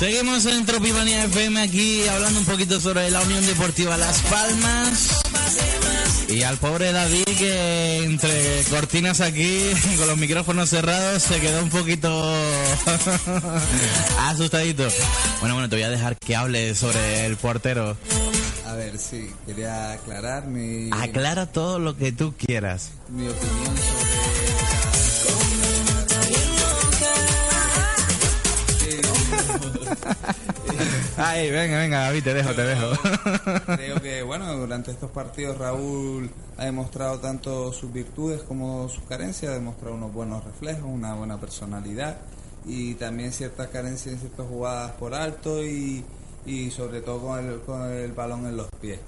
Seguimos 0.01 0.47
en 0.47 0.65
Tropimanía 0.65 1.25
FM 1.25 1.61
aquí 1.61 2.09
hablando 2.09 2.41
un 2.41 2.47
poquito 2.47 2.81
sobre 2.81 3.11
la 3.11 3.21
Unión 3.21 3.45
Deportiva 3.45 3.99
Las 3.99 4.23
Palmas. 4.23 5.21
Y 6.27 6.43
al 6.43 6.57
pobre 6.57 6.91
David 6.91 7.25
que 7.39 8.05
entre 8.05 8.65
cortinas 8.71 9.21
aquí 9.21 9.61
con 9.99 10.07
los 10.07 10.17
micrófonos 10.17 10.71
cerrados 10.71 11.23
se 11.23 11.39
quedó 11.39 11.63
un 11.63 11.69
poquito 11.69 12.09
asustadito. 14.21 14.89
Bueno, 15.41 15.57
bueno, 15.57 15.69
te 15.69 15.77
voy 15.77 15.83
a 15.83 15.91
dejar 15.91 16.17
que 16.17 16.35
hable 16.35 16.75
sobre 16.75 17.27
el 17.27 17.37
portero. 17.37 17.95
A 18.69 18.73
ver, 18.73 18.97
sí, 18.99 19.29
quería 19.45 19.93
aclarar 19.93 20.47
mi, 20.47 20.89
Aclara 20.93 21.45
todo 21.45 21.79
lo 21.79 21.99
que 21.99 22.11
tú 22.11 22.33
quieras. 22.39 22.93
mi 23.11 23.29
opinión 23.29 23.77
sobre... 23.77 24.20
Ay, 31.17 31.51
venga, 31.51 31.79
venga, 31.79 32.01
David, 32.05 32.25
te 32.25 32.35
dejo, 32.35 32.55
te 32.55 32.63
dejo. 32.63 32.87
Creo 33.77 34.01
que, 34.01 34.23
bueno, 34.23 34.53
durante 34.57 34.91
estos 34.91 35.11
partidos 35.11 35.59
Raúl 35.59 36.31
ha 36.57 36.65
demostrado 36.65 37.19
tanto 37.21 37.73
sus 37.73 37.93
virtudes 37.93 38.43
como 38.43 38.89
sus 38.89 39.05
carencias, 39.05 39.53
ha 39.53 39.55
demostrado 39.55 39.95
unos 39.95 40.13
buenos 40.13 40.45
reflejos, 40.45 40.85
una 40.85 41.15
buena 41.15 41.39
personalidad 41.39 42.17
y 42.67 42.95
también 42.95 43.33
ciertas 43.33 43.69
carencias 43.69 44.15
en 44.15 44.21
ciertas 44.21 44.47
jugadas 44.47 44.93
por 44.93 45.15
alto 45.15 45.65
y, 45.65 46.05
y 46.47 46.71
sobre 46.71 47.01
todo 47.01 47.21
con 47.21 47.39
el, 47.47 47.61
con 47.61 47.83
el 47.91 48.13
balón 48.13 48.47
en 48.47 48.57
los 48.57 48.69
pies. 48.81 49.01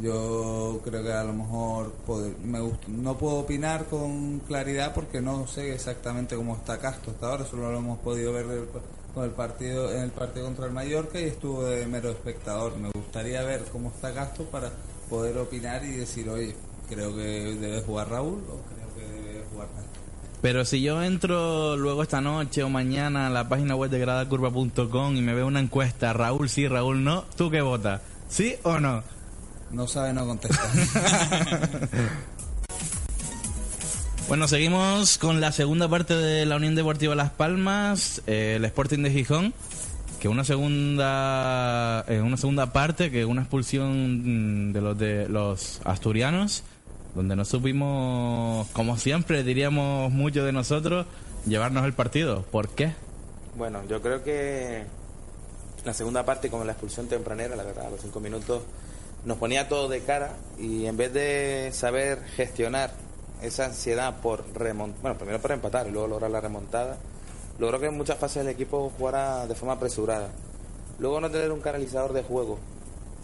Yo 0.00 0.80
creo 0.84 1.02
que 1.02 1.12
a 1.12 1.24
lo 1.24 1.32
mejor 1.32 1.92
poder- 2.06 2.36
me 2.44 2.60
gust- 2.60 2.86
no 2.86 3.18
puedo 3.18 3.38
opinar 3.40 3.86
con 3.86 4.38
claridad 4.40 4.94
porque 4.94 5.20
no 5.20 5.48
sé 5.48 5.74
exactamente 5.74 6.36
cómo 6.36 6.54
está 6.54 6.78
Castro 6.78 7.12
hasta 7.12 7.26
ahora, 7.28 7.44
solo 7.44 7.72
lo 7.72 7.78
hemos 7.78 7.98
podido 7.98 8.32
ver 8.32 8.46
con 9.18 9.24
el 9.24 9.32
partido 9.32 9.92
en 9.92 10.02
el 10.04 10.10
partido 10.10 10.46
contra 10.46 10.66
el 10.66 10.72
Mallorca 10.72 11.20
y 11.20 11.24
estuvo 11.24 11.64
de 11.64 11.86
mero 11.86 12.10
espectador. 12.10 12.76
Me 12.76 12.88
gustaría 12.90 13.42
ver 13.42 13.64
cómo 13.72 13.88
está 13.88 14.14
Castro 14.14 14.44
para 14.44 14.70
poder 15.10 15.36
opinar 15.38 15.84
y 15.84 15.90
decir, 15.90 16.28
oye, 16.28 16.54
creo 16.88 17.16
que 17.16 17.56
debe 17.56 17.82
jugar 17.82 18.10
Raúl 18.10 18.44
o 18.48 18.62
creo 18.62 18.94
que 18.94 19.20
debe 19.20 19.44
jugar 19.50 19.66
Castro. 19.74 20.02
Pero 20.40 20.64
si 20.64 20.82
yo 20.82 21.02
entro 21.02 21.76
luego 21.76 22.04
esta 22.04 22.20
noche 22.20 22.62
o 22.62 22.68
mañana 22.68 23.26
a 23.26 23.30
la 23.30 23.48
página 23.48 23.74
web 23.74 23.90
de 23.90 23.98
gradacurva.com 23.98 25.16
y 25.16 25.20
me 25.20 25.34
veo 25.34 25.48
una 25.48 25.58
encuesta, 25.58 26.12
Raúl 26.12 26.48
sí, 26.48 26.68
Raúl 26.68 27.02
no, 27.02 27.24
¿tú 27.36 27.50
qué 27.50 27.60
votas? 27.60 28.00
¿Sí 28.28 28.54
o 28.62 28.78
no? 28.78 29.02
No 29.72 29.88
sabe, 29.88 30.12
no 30.12 30.26
contesta. 30.26 30.62
Bueno, 34.28 34.46
seguimos 34.46 35.16
con 35.16 35.40
la 35.40 35.52
segunda 35.52 35.88
parte 35.88 36.14
de 36.14 36.44
la 36.44 36.56
Unión 36.56 36.74
Deportiva 36.74 37.14
Las 37.14 37.30
Palmas, 37.30 38.20
eh, 38.26 38.56
el 38.56 38.64
Sporting 38.66 39.02
de 39.02 39.10
Gijón, 39.10 39.54
que 40.20 40.28
una 40.28 40.44
segunda, 40.44 42.04
eh, 42.06 42.20
una 42.20 42.36
segunda 42.36 42.70
parte, 42.70 43.10
que 43.10 43.24
una 43.24 43.40
expulsión 43.40 44.68
mm, 44.68 44.72
de 44.74 44.80
los 44.82 44.98
de 44.98 45.28
los 45.30 45.80
asturianos, 45.84 46.62
donde 47.14 47.36
no 47.36 47.46
supimos, 47.46 48.68
como 48.74 48.98
siempre 48.98 49.42
diríamos 49.44 50.12
muchos 50.12 50.44
de 50.44 50.52
nosotros, 50.52 51.06
llevarnos 51.46 51.86
el 51.86 51.94
partido. 51.94 52.42
¿Por 52.42 52.68
qué? 52.68 52.92
Bueno, 53.56 53.80
yo 53.88 54.02
creo 54.02 54.22
que 54.22 54.82
la 55.86 55.94
segunda 55.94 56.26
parte, 56.26 56.50
con 56.50 56.66
la 56.66 56.72
expulsión 56.72 57.08
tempranera, 57.08 57.56
la 57.56 57.64
verdad, 57.64 57.86
a 57.86 57.90
los 57.90 58.02
cinco 58.02 58.20
minutos, 58.20 58.62
nos 59.24 59.38
ponía 59.38 59.70
todo 59.70 59.88
de 59.88 60.02
cara 60.02 60.36
y 60.58 60.84
en 60.84 60.98
vez 60.98 61.14
de 61.14 61.70
saber 61.72 62.22
gestionar 62.36 63.07
esa 63.42 63.66
ansiedad 63.66 64.20
por 64.20 64.44
remontar, 64.54 65.00
bueno, 65.02 65.18
primero 65.18 65.40
por 65.40 65.52
empatar 65.52 65.86
y 65.86 65.90
luego 65.90 66.08
lograr 66.08 66.30
la 66.30 66.40
remontada, 66.40 66.96
logró 67.58 67.80
que 67.80 67.86
en 67.86 67.96
muchas 67.96 68.18
fases 68.18 68.38
el 68.38 68.48
equipo 68.48 68.92
jugara 68.96 69.46
de 69.46 69.54
forma 69.54 69.74
apresurada. 69.74 70.30
Luego 70.98 71.20
no 71.20 71.30
tener 71.30 71.52
un 71.52 71.60
canalizador 71.60 72.12
de 72.12 72.22
juego 72.22 72.58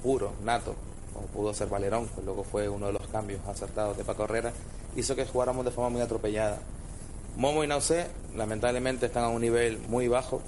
puro, 0.03 0.33
nato, 0.45 0.75
como 1.13 1.27
pudo 1.29 1.55
ser 1.55 1.69
Valerón, 1.69 2.09
que 2.09 2.23
luego 2.23 2.45
fue 2.45 2.69
uno 2.69 2.87
de 2.87 2.93
los 2.93 3.07
cambios 3.09 3.41
acertados 3.47 3.97
de 3.97 4.05
Paco 4.05 4.25
Herrera, 4.25 4.53
hizo 4.97 5.17
que 5.17 5.27
jugáramos 5.27 5.65
de 5.65 5.71
forma 5.71 5.91
muy 5.91 6.01
atropellada. 6.01 6.59
Momo 7.37 7.65
y 7.65 7.67
Nausé 7.67 8.07
lamentablemente 8.37 9.07
están 9.07 9.25
a 9.25 9.29
un 9.29 9.41
nivel 9.41 9.79
muy 9.89 10.07
bajo. 10.07 10.41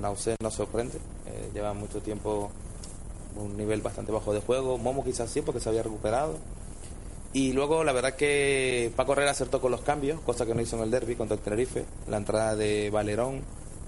Nausé 0.00 0.36
no 0.40 0.50
sorprende, 0.50 0.98
eh, 1.26 1.50
lleva 1.52 1.74
mucho 1.74 2.00
tiempo 2.00 2.50
un 3.36 3.56
nivel 3.56 3.80
bastante 3.80 4.12
bajo 4.12 4.32
de 4.32 4.40
juego. 4.40 4.78
Momo 4.78 5.04
quizás 5.04 5.30
sí 5.30 5.42
porque 5.42 5.60
se 5.60 5.68
había 5.68 5.82
recuperado. 5.82 6.36
Y 7.32 7.52
luego 7.52 7.84
la 7.84 7.92
verdad 7.92 8.14
que 8.14 8.92
Paco 8.96 9.12
Herrera 9.12 9.30
acertó 9.30 9.60
con 9.60 9.70
los 9.70 9.82
cambios, 9.82 10.20
cosa 10.20 10.46
que 10.46 10.54
no 10.54 10.62
hizo 10.62 10.76
en 10.76 10.82
el 10.82 10.90
derby 10.90 11.14
contra 11.14 11.36
el 11.36 11.42
Tenerife. 11.42 11.84
La 12.08 12.16
entrada 12.16 12.56
de 12.56 12.90
Valerón, 12.90 13.42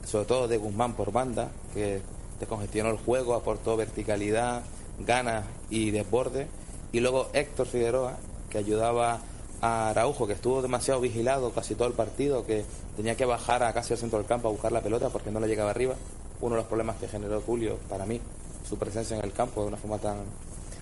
sobre 0.07 0.27
todo 0.27 0.47
de 0.47 0.59
Guzmán 0.59 0.95
por 0.95 1.11
banda, 1.11 1.51
que 1.75 2.01
descongestionó 2.39 2.91
el 2.91 2.99
juego, 2.99 3.35
aportó 3.35 3.77
verticalidad, 3.77 4.63
ganas 5.01 5.45
y 5.71 5.91
desborde. 5.91 6.47
Y 6.93 7.01
luego 7.01 7.31
Héctor 7.33 7.67
Figueroa, 7.67 8.17
que 8.49 8.59
ayudaba 8.59 9.21
a 9.61 9.91
Araujo, 9.91 10.29
que 10.29 10.35
estuvo 10.35 10.63
demasiado 10.63 11.01
vigilado 11.01 11.51
casi 11.51 11.75
todo 11.75 11.89
el 11.89 11.95
partido, 11.95 12.47
que 12.47 12.65
tenía 12.97 13.17
que 13.17 13.25
bajar 13.25 13.65
a 13.65 13.73
casi 13.73 13.95
al 13.95 13.99
centro 13.99 14.19
del 14.19 14.27
campo 14.27 14.49
a 14.49 14.53
buscar 14.53 14.71
la 14.71 14.83
pelota 14.83 15.09
porque 15.09 15.33
no 15.33 15.41
le 15.41 15.49
llegaba 15.49 15.71
arriba. 15.71 15.95
Uno 16.41 16.55
de 16.55 16.61
los 16.61 16.69
problemas 16.69 16.97
que 16.97 17.09
generó 17.09 17.41
Julio, 17.41 17.79
para 17.89 18.07
mí, 18.07 18.21
su 18.69 18.77
presencia 18.77 19.17
en 19.17 19.25
el 19.25 19.33
campo 19.33 19.63
de 19.63 19.69
una 19.69 19.77
forma 19.77 19.99
tan 19.99 20.19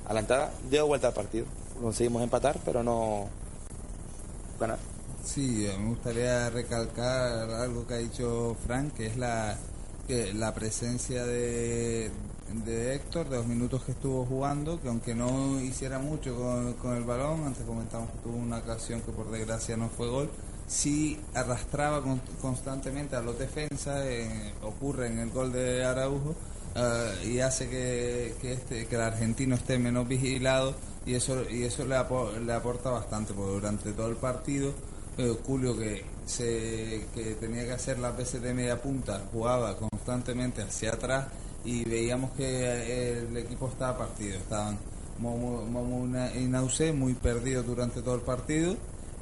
adelantada, 0.05 0.53
dio 0.69 0.87
vuelta 0.87 1.09
al 1.09 1.15
partido. 1.15 1.47
Conseguimos 1.81 2.23
empatar, 2.23 2.59
pero 2.65 2.83
no 2.83 3.27
ganar. 4.59 4.79
Sí, 5.25 5.67
eh, 5.67 5.77
me 5.79 5.91
gustaría 5.91 6.51
recalcar 6.51 7.51
algo 7.51 7.87
que 7.87 7.95
ha 7.95 7.99
dicho 7.99 8.57
Frank, 8.67 8.93
que 8.95 9.07
es 9.07 9.17
la 9.17 9.57
que 10.07 10.35
la 10.35 10.53
presencia 10.55 11.25
de, 11.25 12.11
de 12.65 12.95
Héctor, 12.97 13.29
de 13.29 13.37
los 13.37 13.47
minutos 13.47 13.85
que 13.85 13.93
estuvo 13.93 14.25
jugando, 14.27 14.81
que 14.81 14.89
aunque 14.89 15.15
no 15.15 15.61
hiciera 15.61 15.99
mucho 16.01 16.35
con, 16.37 16.73
con 16.75 16.97
el 16.97 17.05
balón, 17.05 17.47
antes 17.47 17.65
comentamos 17.65 18.11
que 18.11 18.19
tuvo 18.19 18.37
una 18.37 18.59
ocasión 18.59 19.01
que 19.03 19.13
por 19.13 19.31
desgracia 19.31 19.77
no 19.77 19.89
fue 19.89 20.09
gol, 20.09 20.29
sí 20.67 21.21
arrastraba 21.35 22.03
con- 22.03 22.21
constantemente 22.43 23.15
a 23.15 23.21
los 23.21 23.39
defensas, 23.39 24.05
eh, 24.05 24.53
ocurre 24.63 25.07
en 25.07 25.21
el 25.21 25.31
gol 25.31 25.53
de 25.53 25.85
Araujo, 25.85 26.35
eh, 26.75 27.29
y 27.33 27.39
hace 27.39 27.69
que, 27.69 28.35
que, 28.41 28.55
este, 28.55 28.87
que 28.87 28.95
el 28.97 29.03
argentino 29.03 29.55
esté 29.55 29.79
menos 29.79 30.09
vigilado 30.09 30.75
y 31.11 31.15
eso, 31.15 31.43
y 31.51 31.65
eso 31.65 31.85
le, 31.85 31.97
apo- 31.97 32.31
le 32.45 32.53
aporta 32.53 32.91
bastante, 32.91 33.33
porque 33.35 33.53
durante 33.53 33.93
todo 33.93 34.09
el 34.09 34.17
partido 34.17 34.73
eh, 35.19 35.35
Julio 35.45 35.77
que 35.77 36.05
se 36.27 37.05
tenía 37.41 37.65
que 37.65 37.73
hacer 37.73 37.99
las 37.99 38.17
veces 38.17 38.41
de 38.43 38.55
media 38.55 38.81
punta 38.81 39.21
jugaba 39.33 39.77
constantemente 39.77 40.63
hacia 40.63 40.93
atrás 40.93 41.27
y 41.65 41.85
veíamos 41.85 42.31
que 42.33 42.45
eh, 42.47 43.19
el 43.29 43.37
equipo 43.37 43.69
estaba 43.69 43.99
partido. 43.99 44.37
Estaban 44.39 44.79
Momo, 45.19 46.09
y 46.35 46.45
Nausé 46.47 46.93
muy 46.93 47.15
perdidos 47.15 47.67
durante 47.67 48.01
todo 48.01 48.15
el 48.15 48.23
partido 48.23 48.77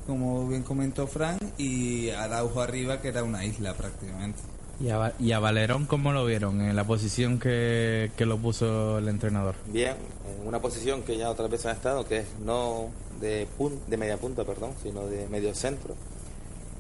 como 0.07 0.47
bien 0.49 0.63
comentó 0.63 1.07
Frank 1.07 1.39
y 1.59 2.09
Araujo 2.11 2.61
arriba 2.63 3.01
que 3.01 3.09
era 3.09 3.25
una 3.25 3.45
isla 3.45 3.75
prácticamente 3.75 4.39
¿Y 4.81 4.91
a, 4.91 5.13
y 5.19 5.33
a 5.33 5.41
Valerón 5.41 5.87
cómo 5.87 6.13
lo 6.13 6.25
vieron 6.25 6.61
en 6.61 6.77
la 6.77 6.85
posición 6.85 7.41
que, 7.41 8.13
que 8.17 8.25
lo 8.27 8.39
puso 8.39 8.99
el 8.99 9.09
entrenador? 9.09 9.57
Bien, 9.67 9.95
en 10.41 10.47
una 10.47 10.61
posición 10.61 11.03
que 11.03 11.17
ya 11.17 11.31
otras 11.31 11.51
veces 11.51 11.67
ha 11.67 11.73
estado, 11.73 12.07
que 12.07 12.19
es 12.19 12.27
no 12.45 12.87
de, 13.21 13.49
pun- 13.59 13.81
de 13.89 13.97
media 13.97 14.19
punta, 14.19 14.45
perdón, 14.45 14.73
sino 14.83 15.07
de 15.07 15.27
medio 15.29 15.53
centro. 15.55 15.97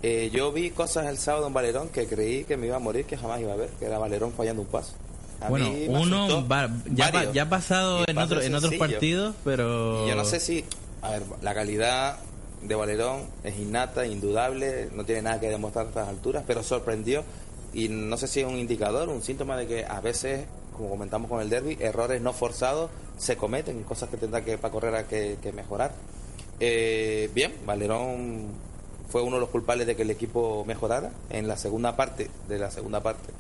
Eh, 0.05 0.31
yo 0.33 0.53
vi 0.53 0.71
cosas 0.71 1.07
el 1.07 1.19
sábado 1.19 1.49
en 1.49 1.55
Valerón 1.55 1.89
que 1.89 2.07
creí 2.07 2.45
que 2.45 2.57
me 2.57 2.69
iba 2.69 2.77
a 2.77 2.81
morir, 2.81 3.05
que 3.05 3.17
jamás 3.17 3.41
iba 3.41 3.53
a 3.53 3.57
ver, 3.57 3.69
que 3.81 3.87
era 3.87 3.99
Valerón 3.99 4.33
fallando 4.33 4.63
un 4.63 4.69
paso. 4.69 4.93
A 5.41 5.49
bueno, 5.49 5.69
uno 5.89 6.47
va- 6.49 6.71
ya, 6.93 7.33
ya 7.33 7.43
ha 7.43 7.49
pasado 7.49 8.05
en, 8.07 8.17
otro, 8.19 8.41
en 8.41 8.55
otros 8.55 8.75
partidos, 8.75 9.35
pero... 9.45 10.05
Y 10.05 10.11
yo 10.11 10.15
no 10.15 10.25
sé 10.25 10.39
si, 10.39 10.65
a 11.03 11.11
ver, 11.11 11.23
la 11.43 11.53
calidad 11.53 12.19
de 12.63 12.75
Valerón 12.77 13.23
es 13.43 13.57
innata, 13.59 14.07
indudable, 14.07 14.89
no 14.95 15.05
tiene 15.05 15.23
nada 15.23 15.41
que 15.41 15.49
demostrar 15.49 15.87
a 15.87 15.89
estas 15.89 16.09
alturas, 16.09 16.45
pero 16.47 16.63
sorprendió 16.63 17.25
y 17.79 17.89
no 17.89 18.17
sé 18.17 18.27
si 18.27 18.41
es 18.41 18.47
un 18.47 18.57
indicador, 18.57 19.09
un 19.09 19.23
síntoma 19.23 19.57
de 19.57 19.67
que 19.67 19.85
a 19.85 20.01
veces, 20.01 20.47
como 20.77 20.91
comentamos 20.91 21.31
con 21.31 21.41
el 21.41 21.49
derby, 21.49 21.77
errores 21.81 22.21
no 22.21 22.33
forzados 22.33 22.91
se 23.19 23.37
cometen, 23.37 23.85
cosas 23.85 24.09
que 24.09 24.17
tendrá 24.17 24.45
que 24.45 24.59
para 24.59 24.73
correr 24.73 25.05
que, 25.05 25.39
que 25.41 25.53
mejorar. 25.53 25.93
Eh, 26.59 27.31
bien, 27.35 27.55
Valerón 27.65 28.49
fue 29.09 29.23
uno 29.23 29.37
de 29.37 29.41
los 29.41 29.51
culpables 29.51 29.87
de 29.87 29.95
que 29.95 30.03
el 30.03 30.11
equipo 30.11 30.65
mejorara 30.67 31.13
en 31.31 31.47
la 31.47 31.57
segunda 31.57 31.95
parte 31.95 32.29
de 32.49 32.59
la 32.59 32.71
segunda 32.71 33.01
parte 33.01 33.33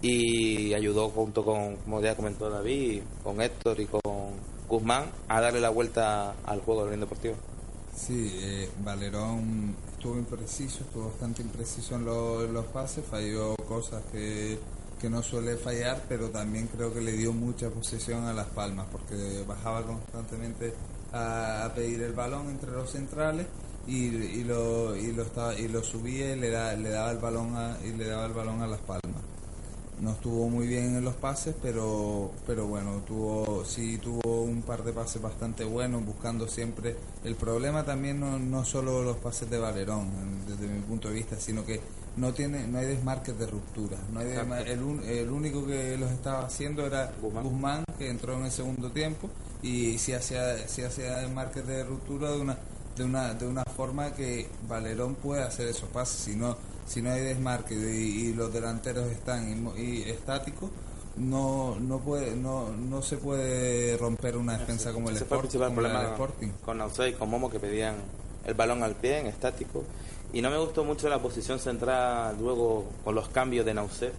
y 0.00 0.72
ayudó 0.72 1.10
junto 1.10 1.44
con, 1.44 1.76
como 1.76 2.00
ya 2.00 2.16
comentó 2.16 2.48
David, 2.48 3.02
con 3.22 3.40
Héctor 3.42 3.80
y 3.80 3.86
con 3.86 4.00
Guzmán 4.68 5.04
a 5.28 5.40
darle 5.40 5.60
la 5.60 5.70
vuelta 5.70 6.34
al 6.44 6.60
juego 6.60 6.80
del 6.80 6.94
Unión 6.94 7.00
Deportivo. 7.00 7.34
Sí, 7.94 8.38
eh, 8.40 8.70
Valerón 8.82 9.74
estuvo 10.06 10.18
impreciso, 10.18 10.84
estuvo 10.84 11.06
bastante 11.08 11.42
impreciso 11.42 11.96
en, 11.96 12.04
lo- 12.04 12.46
los 12.46 12.66
pases, 12.66 13.04
falló 13.10 13.56
cosas 13.68 14.02
que, 14.12 14.56
que 15.00 15.10
no 15.10 15.20
suele 15.22 15.56
fallar, 15.56 16.04
pero 16.08 16.28
también 16.30 16.68
creo 16.68 16.92
que 16.94 17.00
le 17.00 17.12
dio 17.12 17.32
mucha 17.32 17.70
posesión 17.70 18.24
a 18.24 18.32
Las 18.32 18.46
Palmas, 18.46 18.86
porque 18.92 19.42
bajaba 19.48 19.82
constantemente 19.82 20.72
a, 21.12 21.64
a 21.64 21.74
pedir 21.74 22.02
el 22.02 22.12
balón 22.12 22.48
entre 22.50 22.70
los 22.70 22.90
centrales 22.90 23.46
y, 23.88 24.06
y 24.06 24.44
lo, 24.44 24.94
y 24.96 25.10
lo, 25.12 25.22
estaba, 25.24 25.58
y 25.58 25.66
lo 25.68 25.82
subía 25.82 26.34
y 26.36 26.38
le, 26.38 26.50
da- 26.50 26.74
le 26.76 26.90
daba 26.90 27.10
el 27.10 27.18
balón 27.18 27.56
a, 27.56 27.76
y 27.84 27.92
le 27.92 28.06
daba 28.06 28.26
el 28.26 28.32
balón 28.32 28.62
a 28.62 28.66
Las 28.68 28.80
Palmas. 28.80 29.22
No 30.00 30.12
estuvo 30.12 30.48
muy 30.48 30.66
bien 30.66 30.96
en 30.96 31.04
los 31.04 31.14
pases, 31.14 31.54
pero, 31.62 32.30
pero 32.46 32.66
bueno, 32.66 33.02
tuvo, 33.06 33.64
sí 33.64 33.98
tuvo 33.98 34.42
un 34.42 34.62
par 34.62 34.84
de 34.84 34.92
pases 34.92 35.22
bastante 35.22 35.64
buenos, 35.64 36.04
buscando 36.04 36.46
siempre. 36.48 36.96
El 37.24 37.34
problema 37.34 37.84
también 37.84 38.20
no, 38.20 38.38
no 38.38 38.64
solo 38.64 39.02
los 39.02 39.16
pases 39.16 39.48
de 39.48 39.58
Valerón, 39.58 40.08
desde 40.46 40.66
mi 40.66 40.80
punto 40.80 41.08
de 41.08 41.14
vista, 41.14 41.36
sino 41.38 41.64
que 41.64 41.80
no 42.16 42.32
tiene 42.32 42.66
no 42.66 42.78
hay 42.78 42.86
desmarques 42.86 43.38
de 43.38 43.46
ruptura. 43.46 43.98
No 44.12 44.20
hay 44.20 44.28
el, 44.66 45.04
el, 45.04 45.30
único 45.30 45.66
que 45.66 45.96
los 45.96 46.10
estaba 46.10 46.46
haciendo 46.46 46.86
era 46.86 47.12
Guzmán. 47.20 47.84
que 47.98 48.10
entró 48.10 48.34
en 48.34 48.44
el 48.44 48.50
segundo 48.50 48.90
tiempo, 48.90 49.30
y 49.62 49.98
si 49.98 50.12
hacía, 50.12 50.68
si 50.68 50.82
hacía 50.82 51.18
desmarques 51.18 51.66
de 51.66 51.84
ruptura 51.84 52.30
de 52.30 52.40
una, 52.40 52.58
de, 52.96 53.04
una, 53.04 53.34
de 53.34 53.46
una 53.46 53.64
forma 53.64 54.12
que 54.12 54.48
Valerón 54.68 55.14
puede 55.16 55.42
hacer 55.42 55.68
esos 55.68 55.88
pases, 55.90 56.20
si 56.20 56.36
no 56.36 56.56
si 56.86 57.02
no 57.02 57.10
hay 57.10 57.20
desmarque 57.20 57.74
y, 57.74 58.32
los 58.32 58.52
delanteros 58.52 59.10
están 59.10 59.72
y, 59.76 60.02
estáticos, 60.02 60.70
no 61.16 61.76
no 61.80 61.98
puede 61.98 62.36
no 62.36 62.70
no 62.70 63.02
se 63.02 63.16
puede 63.16 63.96
romper 63.96 64.36
una 64.36 64.56
defensa 64.56 64.92
como 64.92 65.10
el, 65.10 65.16
Sporting, 65.16 66.50
con 66.64 66.78
Nausea 66.78 67.08
y 67.08 67.12
con 67.14 67.28
Momo 67.28 67.50
que 67.50 67.58
pedían 67.58 67.96
el 68.44 68.54
balón 68.54 68.82
al 68.82 68.94
pie 68.94 69.18
en 69.18 69.26
estático. 69.26 69.82
Y 70.32 70.42
no 70.42 70.50
me 70.50 70.58
gustó 70.58 70.84
mucho 70.84 71.08
la 71.08 71.20
posición 71.20 71.58
central 71.58 72.36
luego 72.38 72.84
con 73.04 73.14
los 73.14 73.28
cambios 73.28 73.64
de 73.66 73.74
Nausea 73.74 74.12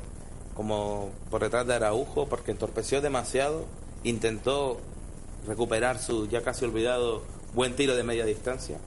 como 0.56 1.12
por 1.30 1.44
detrás 1.44 1.68
de 1.68 1.76
Araujo 1.76 2.28
porque 2.28 2.52
entorpeció 2.52 3.00
demasiado 3.00 3.66
intentó 4.04 4.80
recuperar 5.46 6.00
su 6.00 6.28
ya 6.28 6.42
casi 6.42 6.66
olvidado 6.66 7.22
buen 7.54 7.76
tiro 7.76 7.96
de 7.96 8.04
media 8.04 8.26
distancia 8.26 8.78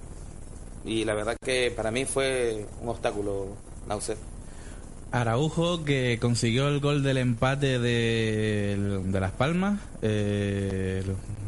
y 0.84 1.04
la 1.04 1.14
verdad 1.14 1.36
que 1.42 1.72
para 1.74 1.90
mí 1.90 2.04
fue 2.04 2.66
un 2.80 2.88
obstáculo 2.88 3.48
Araujo 5.12 5.84
que 5.84 6.18
consiguió 6.20 6.68
el 6.68 6.80
gol 6.80 7.02
del 7.02 7.18
empate 7.18 7.78
de, 7.78 9.02
de 9.04 9.20
Las 9.20 9.32
Palmas, 9.32 9.80
eh, 10.02 11.02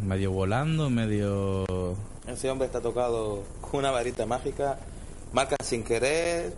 medio 0.04 0.32
volando, 0.32 0.90
medio... 0.90 1.64
Ese 2.26 2.50
hombre 2.50 2.66
está 2.66 2.80
tocado 2.80 3.42
con 3.60 3.80
una 3.80 3.90
varita 3.90 4.26
mágica, 4.26 4.78
marca 5.32 5.56
sin 5.62 5.84
querer, 5.84 6.54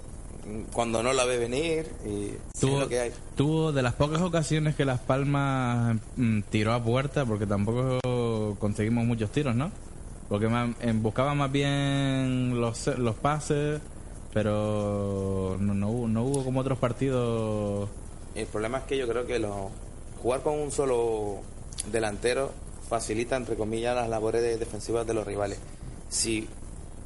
cuando 0.72 1.02
no 1.02 1.12
la 1.12 1.24
ve 1.24 1.38
venir 1.38 1.90
y 2.06 2.32
tuvo, 2.58 2.80
lo 2.80 2.88
que 2.88 3.00
hay. 3.00 3.12
Tuvo 3.34 3.72
de 3.72 3.82
las 3.82 3.94
pocas 3.94 4.22
ocasiones 4.22 4.74
que 4.74 4.84
Las 4.84 5.00
Palmas 5.00 5.96
mm, 6.16 6.40
tiró 6.50 6.72
a 6.72 6.82
puerta, 6.82 7.26
porque 7.26 7.46
tampoco 7.46 8.56
conseguimos 8.58 9.04
muchos 9.04 9.30
tiros, 9.30 9.54
¿no? 9.54 9.70
Porque 10.28 10.48
buscaba 10.94 11.34
más 11.34 11.52
bien 11.52 12.60
los, 12.60 12.87
los 12.98 13.14
pases 13.16 13.80
pero 14.34 15.56
no, 15.60 15.74
no, 15.74 15.88
hubo, 15.90 16.08
no 16.08 16.24
hubo 16.24 16.44
como 16.44 16.60
otros 16.60 16.76
partidos. 16.76 17.88
El 18.34 18.46
problema 18.46 18.78
es 18.78 18.84
que 18.84 18.98
yo 18.98 19.06
creo 19.06 19.24
que 19.24 19.38
lo, 19.38 19.70
jugar 20.20 20.42
con 20.42 20.58
un 20.58 20.72
solo 20.72 21.38
delantero 21.92 22.50
facilita, 22.88 23.37
entre 23.37 23.54
comillas, 23.54 23.94
las 23.94 24.08
labores 24.08 24.58
defensivas 24.58 25.06
de 25.06 25.14
los 25.14 25.24
rivales. 25.24 25.60
Si 26.08 26.48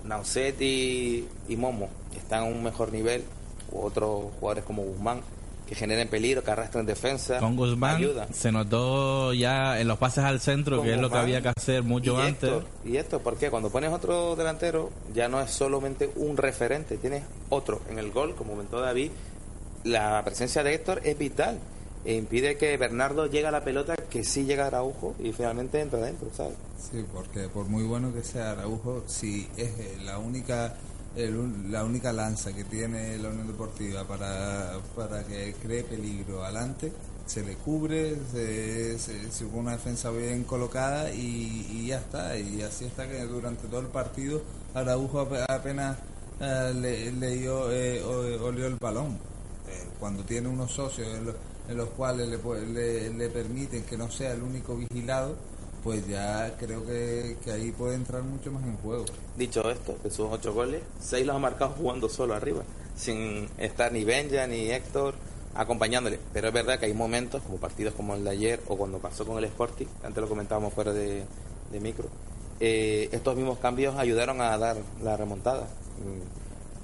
Nauset 0.04 0.61
y, 0.62 1.28
Momo 1.50 1.90
están 2.16 2.44
a 2.44 2.44
un 2.44 2.62
mejor 2.62 2.92
nivel, 2.92 3.24
u 3.70 3.81
otros 3.81 4.33
jugadores 4.40 4.64
como 4.64 4.83
Guzmán, 4.83 5.20
que 5.68 5.74
generen 5.74 6.09
peligro, 6.09 6.42
que 6.42 6.50
arrastren 6.50 6.87
defensa. 6.87 7.38
Con 7.38 7.54
Guzmán 7.54 8.02
se 8.33 8.50
notó 8.50 9.35
ya 9.35 9.78
en 9.78 9.87
los 9.87 9.98
pases 9.98 10.24
al 10.24 10.40
centro, 10.40 10.83
que 10.83 10.94
es 10.94 11.00
lo 11.00 11.11
que 11.11 11.18
había 11.18 11.42
que 11.42 11.52
hacer 11.54 11.83
mucho 11.83 12.18
antes. 12.18 12.50
y 12.85 12.96
esto, 12.96 13.20
porque 13.20 13.50
cuando 13.50 13.68
pones 13.68 13.92
otro 13.92 14.35
delantero, 14.35 14.90
ya 15.14 15.28
no 15.28 15.40
es 15.40 15.50
solamente 15.50 16.11
un 16.16 16.37
referente, 16.37 16.96
tienes 16.96 17.24
otro. 17.50 17.83
En 17.90 17.98
el 17.98 18.11
gol, 18.11 18.35
como 18.35 18.52
comentó 18.52 18.81
David, 18.81 19.11
la 19.85 20.22
presencia 20.24 20.62
de 20.62 20.74
Héctor 20.74 21.02
es 21.04 21.18
vital. 21.18 21.59
E 22.04 22.14
impide 22.14 22.57
que 22.57 22.74
Bernardo 22.76 23.26
llegue 23.26 23.48
a 23.48 23.50
la 23.50 23.64
pelota, 23.64 23.94
que 23.96 24.24
sí 24.24 24.44
llega 24.44 24.64
a 24.64 24.66
Araujo 24.68 25.14
y 25.18 25.33
finalmente 25.33 25.81
entra 25.81 25.98
dentro, 25.98 26.28
¿sabes? 26.33 26.54
Sí, 26.78 27.04
porque 27.12 27.48
por 27.48 27.66
muy 27.66 27.83
bueno 27.83 28.14
que 28.14 28.22
sea 28.22 28.52
Araujo, 28.52 29.02
si 29.07 29.48
es 29.57 29.70
la 30.04 30.18
única 30.18 30.74
la 31.16 31.85
única 31.85 32.12
lanza 32.12 32.53
que 32.55 32.64
tiene 32.64 33.18
la 33.18 33.31
Unión 33.31 33.49
Deportiva 33.49 34.05
para, 34.05 34.79
para 34.94 35.25
que 35.25 35.55
cree 35.61 35.83
peligro 35.83 36.44
adelante, 36.44 36.92
se 37.29 37.44
le 37.44 37.57
cubre, 37.57 38.16
se, 38.33 38.99
se, 38.99 39.44
una 39.53 39.73
defensa 39.73 40.11
bien 40.11 40.44
colocada 40.44 41.12
y, 41.12 41.87
ya 41.87 41.99
está. 41.99 42.38
Y 42.38 42.62
así 42.62 42.87
está 42.87 43.07
que 43.07 43.23
durante 43.25 43.68
todo 43.68 43.81
el 43.81 43.88
partido 43.88 44.42
Araujo 44.75 45.29
apenas 45.49 45.99
eh, 46.40 47.12
le, 47.21 47.37
dio, 47.37 47.71
eh, 47.71 48.03
olió 48.03 48.66
el 48.66 48.77
balón. 48.77 49.18
Eh, 49.68 49.88
cuando 50.01 50.25
tiene 50.25 50.49
unos 50.49 50.73
socios 50.73 51.07
en, 51.07 51.77
los, 51.77 51.88
cuales 51.90 52.29
le, 52.29 53.11
le 53.11 53.29
permiten 53.29 53.83
que 53.83 53.99
no 53.99 54.11
sea 54.11 54.33
el 54.33 54.42
único 54.42 54.75
vigilado, 54.77 55.37
pues 55.83 56.07
ya 56.07 56.55
creo 56.59 56.85
que, 56.85 57.37
ahí 57.53 57.73
puede 57.73 57.95
entrar 57.95 58.23
mucho 58.23 58.51
más 58.51 58.64
en 58.64 58.77
juego. 58.79 59.05
Dicho 59.37 59.69
esto, 59.71 59.97
de 60.03 60.11
sus 60.11 60.31
ocho 60.31 60.53
goles, 60.53 60.83
seis 61.01 61.27
los 61.27 61.37
ha 61.37 61.38
marcado 61.38 61.71
jugando 61.73 62.09
solo 62.09 62.35
arriba, 62.35 62.62
sin 62.97 63.49
estar 63.59 63.93
ni 63.93 64.05
Benja 64.05 64.47
ni 64.47 64.71
Héctor 64.71 65.14
acompañándole. 65.55 66.19
Pero 66.33 66.49
es 66.49 66.55
verdad 66.55 66.79
que 66.79 66.87
hay 66.87 66.95
momentos, 66.95 67.43
como 67.43 67.59
partidos 67.59 67.95
como 67.95 68.14
el 68.14 68.25
de 68.25 68.31
ayer 68.31 68.61
o 68.69 68.77
cuando 68.77 68.99
pasó 68.99 69.27
con 69.27 69.38
el 69.38 69.45
Sporting, 69.45 69.87
antes 70.03 70.21
lo 70.21 70.29
comentábamos 70.29 70.73
fuera 70.73 70.93
de, 70.93 71.25
micro, 71.81 72.09
eh, 72.61 73.09
estos 73.12 73.37
mismos 73.37 73.59
cambios 73.59 73.97
ayudaron 73.97 74.41
a 74.41 74.57
dar 74.59 74.77
la 75.03 75.17
remontada. 75.17 75.69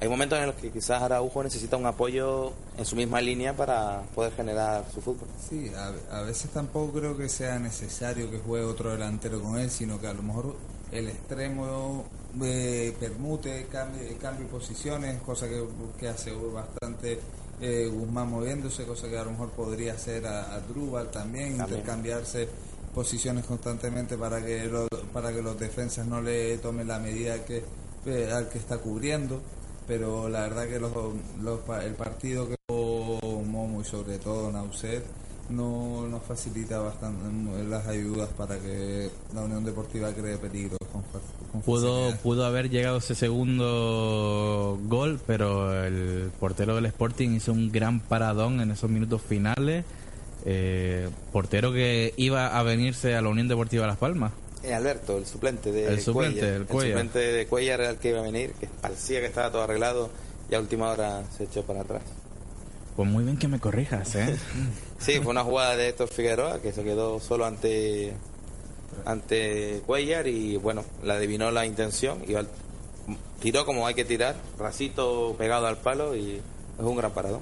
Hay 0.00 0.08
momentos 0.08 0.38
en 0.38 0.46
los 0.46 0.54
que 0.56 0.70
quizás 0.70 1.02
Araujo 1.02 1.42
necesita 1.42 1.76
un 1.76 1.86
apoyo 1.86 2.52
en 2.76 2.84
su 2.84 2.96
misma 2.96 3.20
línea 3.20 3.56
para 3.56 4.02
poder 4.14 4.32
generar 4.32 4.84
su 4.92 5.00
fútbol. 5.00 5.28
Sí, 5.48 5.70
a, 6.10 6.20
veces 6.22 6.50
tampoco 6.50 6.98
creo 6.98 7.16
que 7.16 7.28
sea 7.28 7.58
necesario 7.58 8.30
que 8.30 8.38
juegue 8.38 8.66
otro 8.66 8.90
delantero 8.90 9.40
con 9.40 9.58
él, 9.58 9.70
sino 9.70 10.00
que 10.00 10.06
a 10.06 10.12
lo 10.12 10.22
mejor 10.22 10.56
el 10.92 11.08
extremo 11.08 12.04
eh, 12.42 12.94
permute, 12.98 13.66
cambie, 13.70 14.16
cambie 14.16 14.46
posiciones, 14.46 15.20
cosa 15.22 15.46
que, 15.48 16.08
hace 16.08 16.32
bastante 16.32 17.20
eh, 17.60 17.90
Guzmán 17.92 18.30
moviéndose, 18.30 18.84
cosa 18.84 19.08
que 19.08 19.16
a 19.16 19.24
lo 19.24 19.30
mejor 19.30 19.50
podría 19.50 19.94
hacer 19.94 20.26
a, 20.26 20.54
a 20.54 20.60
Drubal 20.60 21.10
también, 21.10 21.56
intercambiarse 21.58 22.48
posiciones 22.94 23.44
constantemente 23.44 24.16
para 24.16 24.44
que, 24.44 24.70
para 25.12 25.32
que 25.32 25.42
los 25.42 25.58
defensas 25.58 26.06
no 26.06 26.22
le 26.22 26.58
tomen 26.58 26.86
la 26.86 26.98
medida 26.98 27.44
que, 27.44 27.62
eh, 28.06 28.30
al 28.32 28.48
que 28.48 28.58
está 28.58 28.78
cubriendo 28.78 29.40
pero 29.86 30.28
la 30.28 30.42
verdad 30.42 30.66
que 30.66 30.78
los, 30.80 30.92
el 31.84 31.94
partido 31.94 32.48
que 32.48 32.56
Momo 32.68 33.80
y 33.80 33.84
sobre 33.84 34.18
todo 34.18 34.50
Nauset 34.50 35.04
no 35.50 36.08
nos 36.08 36.22
facilita 36.22 36.78
bastante 36.78 37.64
las 37.64 37.86
ayudas 37.86 38.30
para 38.30 38.58
que 38.58 39.10
la 39.34 39.42
Unión 39.42 39.64
Deportiva 39.64 40.12
cree 40.12 40.38
peligro. 40.38 40.78
pudo, 41.64 42.16
pudo 42.22 42.46
haber 42.46 42.70
llegado 42.70 42.98
ese 42.98 43.14
segundo 43.14 44.78
gol, 44.84 45.20
pero 45.26 45.84
el 45.84 46.30
portero 46.40 46.76
del 46.76 46.86
Sporting 46.86 47.30
hizo 47.30 47.52
un 47.52 47.70
gran 47.70 48.00
paradón 48.00 48.60
en 48.60 48.70
esos 48.70 48.90
minutos 48.90 49.20
finales. 49.22 49.84
Eh, 50.46 51.08
portero 51.32 51.72
que 51.72 52.12
iba 52.16 52.58
a 52.58 52.62
venirse 52.62 53.14
a 53.14 53.22
la 53.22 53.28
Unión 53.28 53.48
Deportiva 53.48 53.86
Las 53.86 53.98
Palmas. 53.98 54.32
Alberto, 54.72 55.18
el 55.18 55.26
suplente 55.26 55.72
de 55.72 55.86
el 55.86 56.00
suplente, 56.00 56.56
El, 56.56 56.66
suplente 56.66 57.18
de 57.18 57.46
Cuellar 57.46 57.80
era 57.80 57.90
el 57.90 57.96
que 57.96 58.10
iba 58.10 58.20
a 58.20 58.22
venir, 58.22 58.52
que 58.52 58.66
parecía 58.66 59.20
que 59.20 59.26
estaba 59.26 59.50
todo 59.50 59.62
arreglado 59.62 60.10
y 60.50 60.54
a 60.54 60.60
última 60.60 60.90
hora 60.90 61.22
se 61.36 61.44
echó 61.44 61.62
para 61.62 61.80
atrás. 61.80 62.02
Pues 62.96 63.08
muy 63.08 63.24
bien 63.24 63.36
que 63.36 63.48
me 63.48 63.58
corrijas, 63.58 64.14
¿eh? 64.14 64.36
sí, 64.98 65.18
fue 65.20 65.32
una 65.32 65.42
jugada 65.42 65.76
de 65.76 65.88
Héctor 65.88 66.08
Figueroa 66.08 66.60
que 66.60 66.72
se 66.72 66.84
quedó 66.84 67.20
solo 67.20 67.44
ante 67.44 68.12
ante 69.04 69.82
Cuellar 69.86 70.26
y 70.28 70.56
bueno, 70.56 70.84
la 71.02 71.14
adivinó 71.14 71.50
la 71.50 71.66
intención 71.66 72.22
y 72.26 72.34
tiró 73.40 73.66
como 73.66 73.86
hay 73.86 73.94
que 73.94 74.04
tirar, 74.04 74.36
racito 74.58 75.34
pegado 75.36 75.66
al 75.66 75.78
palo 75.78 76.16
y 76.16 76.36
es 76.36 76.84
un 76.84 76.96
gran 76.96 77.12
paradón. 77.12 77.40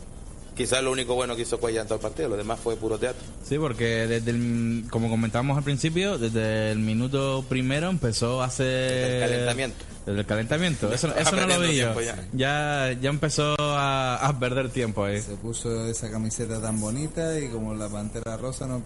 Quizás 0.62 0.80
lo 0.80 0.92
único 0.92 1.16
bueno 1.16 1.34
que 1.34 1.42
hizo 1.42 1.58
Cuella 1.58 1.80
en 1.80 1.88
todo 1.88 1.96
el 1.96 2.02
partido, 2.02 2.28
lo 2.28 2.36
demás 2.36 2.60
fue 2.60 2.76
puro 2.76 2.96
teatro. 2.96 3.20
Sí, 3.42 3.58
porque 3.58 4.06
desde 4.06 4.30
el, 4.30 4.84
como 4.88 5.10
comentábamos 5.10 5.58
al 5.58 5.64
principio, 5.64 6.18
desde 6.18 6.70
el 6.70 6.78
minuto 6.78 7.44
primero 7.48 7.88
empezó 7.88 8.40
a 8.40 8.44
hacer... 8.44 8.68
Desde 8.68 9.16
el 9.16 9.20
calentamiento. 9.28 9.84
Desde 10.06 10.20
el 10.20 10.26
calentamiento, 10.26 10.92
eso, 10.92 11.12
eso 11.16 11.34
no 11.34 11.46
lo 11.48 11.58
vi 11.58 11.78
yo. 11.78 12.00
Ya. 12.32 12.92
ya. 12.92 13.10
empezó 13.10 13.56
a, 13.58 14.36
perder 14.38 14.68
tiempo 14.68 15.04
ahí. 15.04 15.20
Se 15.20 15.34
puso 15.34 15.88
esa 15.88 16.12
camiseta 16.12 16.60
tan 16.60 16.80
bonita 16.80 17.36
y 17.40 17.48
como 17.48 17.74
la 17.74 17.88
Pantera 17.88 18.36
Rosa 18.36 18.68
no, 18.68 18.84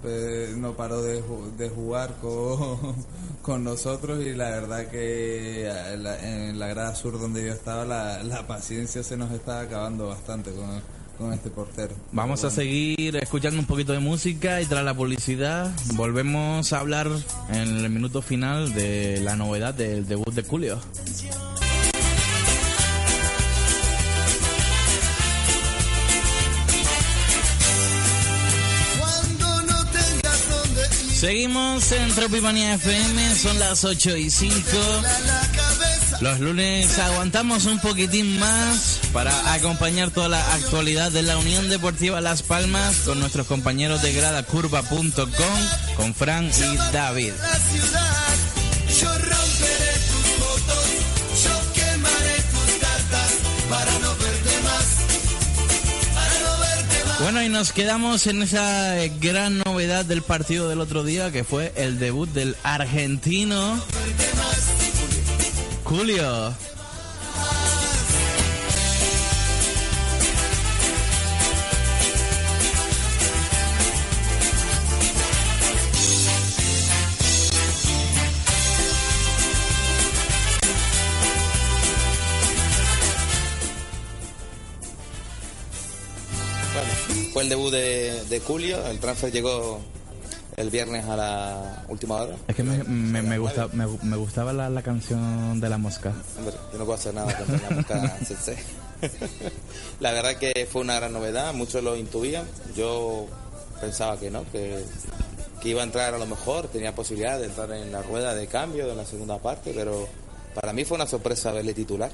no 0.57 0.73
paró 0.79 1.03
de, 1.03 1.23
de 1.59 1.69
jugar 1.69 2.15
con, 2.23 2.95
con, 3.43 3.65
nosotros 3.65 4.25
y 4.25 4.33
la 4.33 4.49
verdad 4.49 4.87
que 4.89 5.69
en 5.69 6.59
la 6.59 6.69
grada 6.69 6.95
sur 6.95 7.21
donde 7.21 7.45
yo 7.45 7.53
estaba 7.53 7.85
la, 7.85 8.23
la 8.23 8.47
paciencia 8.47 9.03
se 9.03 9.19
nos 9.19 9.31
estaba 9.33 9.61
acabando 9.61 10.09
bastante 10.09 10.53
con 10.53 10.81
con 11.17 11.33
este 11.33 11.51
portero. 11.51 11.95
Vamos 12.13 12.45
a 12.45 12.51
seguir 12.51 13.17
escuchando 13.17 13.59
un 13.59 13.67
poquito 13.67 13.93
de 13.93 13.99
música 13.99 14.61
y 14.61 14.67
tras 14.67 14.85
la 14.85 14.95
publicidad 14.95 15.71
volvemos 15.95 16.73
a 16.73 16.81
hablar 16.81 17.09
en 17.51 17.85
el 17.85 17.91
minuto 17.91 18.23
final 18.23 18.75
de 18.75 19.21
la 19.23 19.37
novedad 19.37 19.75
del 19.75 20.07
debut 20.07 20.33
de 20.35 20.43
Julio. 20.43 20.81
Seguimos 31.17 31.91
en 31.93 32.15
Tropimanía 32.15 32.75
FM, 32.75 33.35
son 33.37 33.59
las 33.59 33.85
8 33.85 34.17
y 34.19 34.31
5. 34.31 34.63
Los 36.21 36.41
lunes 36.41 36.99
aguantamos 36.99 37.67
un 37.67 37.79
poquitín 37.79 38.39
más 38.39 39.01
para 39.13 39.53
acompañar 39.53 40.11
toda 40.11 40.29
la 40.29 40.55
actualidad 40.55 41.13
de 41.13 41.23
la 41.23 41.37
Unión 41.37 41.69
Deportiva 41.69 42.21
Las 42.23 42.43
Palmas 42.43 43.01
con 43.05 43.21
nuestros 43.21 43.47
compañeros 43.47 44.01
de 44.01 44.15
gradacurva.com, 44.15 45.97
con 45.97 46.15
Fran 46.15 46.47
y 46.47 46.93
David. 46.93 47.33
Bueno, 57.21 57.43
y 57.43 57.49
nos 57.49 57.73
quedamos 57.73 58.27
en 58.27 58.43
esa 58.43 58.95
gran 59.21 59.59
novedad 59.59 60.05
del 60.05 60.23
partido 60.23 60.69
del 60.69 60.81
otro 60.81 61.03
día, 61.05 61.31
que 61.31 61.45
fue 61.45 61.73
el 61.77 61.99
debut 61.99 62.29
del 62.31 62.57
argentino 62.63 63.83
Julio. 65.89 66.53
Bueno, 86.75 87.33
fue 87.33 87.43
el 87.45 87.49
debut 87.49 87.71
de, 87.71 88.25
de 88.25 88.41
Julio, 88.41 88.85
el 88.89 88.99
transfer 88.99 89.31
llegó 89.31 89.81
el 90.57 90.71
viernes 90.71 91.05
a 91.05 91.17
la 91.17 91.85
última 91.89 92.17
hora. 92.17 92.37
Es 92.49 92.57
que 92.57 92.63
me, 92.63 92.83
me, 92.85 93.23
me, 93.23 93.39
gusta, 93.39 93.69
me, 93.73 93.87
me 94.03 94.17
gustaba 94.17 94.53
la, 94.53 94.71
la 94.71 94.83
canción 94.83 95.61
de 95.61 95.69
la 95.69 95.79
mosca. 95.79 96.13
Hombre, 96.39 96.55
yo 96.73 96.79
no 96.79 96.85
puedo 96.85 96.99
hacer 96.99 97.15
nada 97.15 97.37
contra 97.37 97.69
la 97.69 97.77
mosca 97.77 98.19
CC. 98.25 98.57
la 100.01 100.13
verdad 100.13 100.37
que 100.37 100.67
fue 100.71 100.81
una 100.81 100.97
gran 100.97 101.13
novedad, 101.13 101.53
muchos 101.53 101.85
lo 101.85 101.97
intuían, 101.97 102.47
yo 102.75 103.27
pensaba 103.81 104.19
que 104.19 104.31
no, 104.31 104.51
que, 104.51 104.83
que 105.61 105.69
iba 105.69 105.83
a 105.83 105.85
entrar 105.85 106.15
a 106.15 106.19
lo 106.19 106.27
mejor, 106.27 106.69
tenía 106.69 106.95
posibilidad 106.95 107.39
de 107.39 107.47
entrar 107.47 107.71
en 107.73 107.93
la 107.93 108.03
rueda 108.03 108.35
de 108.35 108.47
cambio 108.47 108.87
de 108.87 108.95
la 108.95 109.05
segunda 109.05 109.39
parte, 109.39 109.73
pero 109.75 110.09
para 110.55 110.73
mí 110.73 110.85
fue 110.87 110.97
una 110.97 111.07
sorpresa 111.07 111.53
verle 111.53 111.75
titular. 111.75 112.11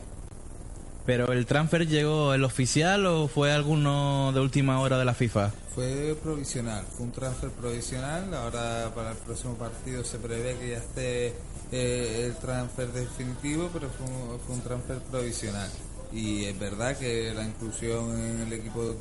¿Pero 1.05 1.33
el 1.33 1.47
transfer 1.47 1.87
llegó 1.89 2.33
el 2.33 2.45
oficial 2.45 3.07
o 3.07 3.27
fue 3.27 3.53
alguno 3.53 4.31
de 4.33 4.41
última 4.41 4.81
hora 4.81 4.99
de 4.99 5.05
la 5.05 5.15
FIFA? 5.15 5.51
Fue 5.75 6.17
provisional, 6.23 6.85
fue 6.97 7.07
un 7.07 7.13
transfer 7.13 7.51
provisional. 7.51 8.33
Ahora 8.35 8.93
para 8.95 9.11
el 9.11 9.17
próximo 9.17 9.55
partido 9.55 10.05
se 10.05 10.19
prevé 10.19 10.57
que 10.59 10.71
ya 10.71 10.77
esté 10.77 11.35
eh, 11.73 12.27
el 12.27 12.37
transfer 12.37 12.93
definitivo, 12.93 13.69
pero 13.73 13.89
fue 13.89 14.07
un, 14.07 14.39
fue 14.41 14.55
un 14.55 14.63
transfer 14.63 14.99
provisional. 15.11 15.71
Y 16.13 16.45
es 16.45 16.59
verdad 16.59 16.97
que 16.97 17.33
la 17.35 17.45
inclusión 17.45 18.17
en 18.19 18.41
el 18.43 18.53
equipo 18.53 18.95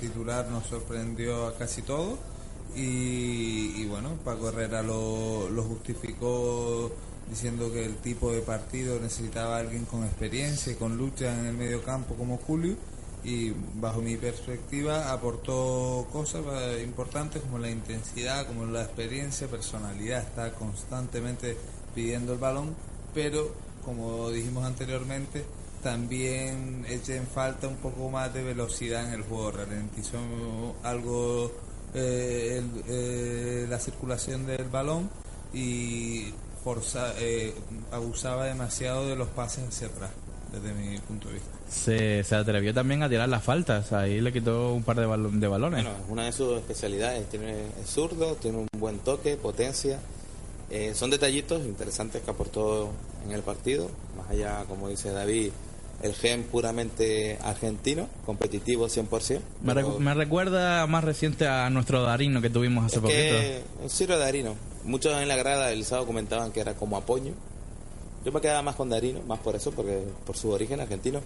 titular 0.00 0.48
nos 0.48 0.66
sorprendió 0.66 1.46
a 1.46 1.56
casi 1.56 1.82
todos. 1.82 2.18
Y, 2.74 3.80
y 3.80 3.86
bueno, 3.86 4.18
Paco 4.24 4.48
Herrera 4.48 4.82
lo, 4.82 5.48
lo 5.50 5.62
justificó 5.62 6.90
diciendo 7.32 7.72
que 7.72 7.82
el 7.82 7.96
tipo 7.96 8.30
de 8.30 8.42
partido 8.42 9.00
necesitaba 9.00 9.56
a 9.56 9.60
alguien 9.60 9.86
con 9.86 10.04
experiencia 10.04 10.70
y 10.70 10.76
con 10.76 10.98
lucha 10.98 11.32
en 11.32 11.46
el 11.46 11.56
medio 11.56 11.82
campo 11.82 12.14
como 12.14 12.36
Julio 12.36 12.76
y 13.24 13.54
bajo 13.76 14.02
mi 14.02 14.18
perspectiva 14.18 15.10
aportó 15.10 16.06
cosas 16.12 16.44
importantes 16.84 17.40
como 17.40 17.58
la 17.58 17.70
intensidad, 17.70 18.46
como 18.46 18.66
la 18.66 18.82
experiencia, 18.82 19.48
personalidad, 19.48 20.20
está 20.24 20.52
constantemente 20.52 21.56
pidiendo 21.94 22.34
el 22.34 22.38
balón, 22.38 22.74
pero 23.14 23.50
como 23.82 24.28
dijimos 24.28 24.66
anteriormente, 24.66 25.42
también 25.82 26.84
echa 26.86 27.14
en 27.14 27.26
falta 27.26 27.66
un 27.66 27.76
poco 27.76 28.10
más 28.10 28.34
de 28.34 28.42
velocidad 28.42 29.06
en 29.06 29.14
el 29.14 29.22
juego, 29.22 29.52
ralentizó 29.52 30.18
algo 30.82 31.50
eh, 31.94 32.62
eh, 32.88 33.66
la 33.70 33.78
circulación 33.78 34.44
del 34.44 34.68
balón 34.68 35.08
y 35.54 36.26
forza, 36.64 37.14
eh, 37.18 37.52
abusaba 37.90 38.46
demasiado 38.46 39.08
de 39.08 39.16
los 39.16 39.28
pases 39.28 39.68
hacia 39.68 39.88
atrás, 39.88 40.10
desde 40.52 40.72
mi 40.74 40.98
punto 40.98 41.28
de 41.28 41.34
vista. 41.34 41.48
Se, 41.70 42.22
se 42.24 42.34
atrevió 42.34 42.74
también 42.74 43.02
a 43.02 43.08
tirar 43.08 43.28
las 43.28 43.42
faltas, 43.42 43.92
ahí 43.92 44.20
le 44.20 44.32
quitó 44.32 44.72
un 44.74 44.82
par 44.82 44.96
de, 45.00 45.06
balo- 45.06 45.30
de 45.30 45.48
balones. 45.48 45.82
Bueno, 45.84 45.98
es 46.04 46.10
una 46.10 46.24
de 46.26 46.32
sus 46.32 46.56
especialidades, 46.58 47.28
tiene 47.30 47.62
es 47.82 47.88
zurdo, 47.90 48.34
tiene 48.36 48.58
un 48.58 48.68
buen 48.78 48.98
toque, 48.98 49.36
potencia. 49.36 49.98
Eh, 50.70 50.92
son 50.94 51.10
detallitos 51.10 51.64
interesantes 51.66 52.22
que 52.22 52.30
aportó 52.30 52.90
en 53.26 53.32
el 53.32 53.42
partido, 53.42 53.90
más 54.16 54.30
allá, 54.30 54.64
como 54.68 54.88
dice 54.88 55.10
David, 55.10 55.50
el 56.02 56.14
gen 56.14 56.44
puramente 56.44 57.38
argentino, 57.42 58.08
competitivo 58.26 58.88
100%. 58.88 59.40
me, 59.62 59.74
recu- 59.74 59.98
me 59.98 60.14
recuerda 60.14 60.86
más 60.86 61.04
reciente 61.04 61.46
a 61.46 61.68
nuestro 61.70 62.02
Darino 62.02 62.40
que 62.40 62.50
tuvimos 62.50 62.84
hace 62.86 62.96
es 62.96 63.02
poquito. 63.02 63.18
que 63.18 63.62
es 63.86 63.92
Ciro 63.92 64.18
Darino. 64.18 64.54
Muchos 64.84 65.20
en 65.20 65.28
la 65.28 65.36
grada 65.36 65.72
el 65.72 65.84
sábado 65.84 66.06
comentaban 66.06 66.52
que 66.52 66.60
era 66.60 66.74
como 66.74 66.96
apoyo. 66.96 67.32
Yo 68.24 68.32
me 68.32 68.40
quedaba 68.40 68.62
más 68.62 68.76
con 68.76 68.88
Darino, 68.88 69.20
más 69.22 69.40
por 69.40 69.56
eso, 69.56 69.72
porque 69.72 70.02
por 70.26 70.36
su 70.36 70.50
origen 70.50 70.80
argentino. 70.80 71.20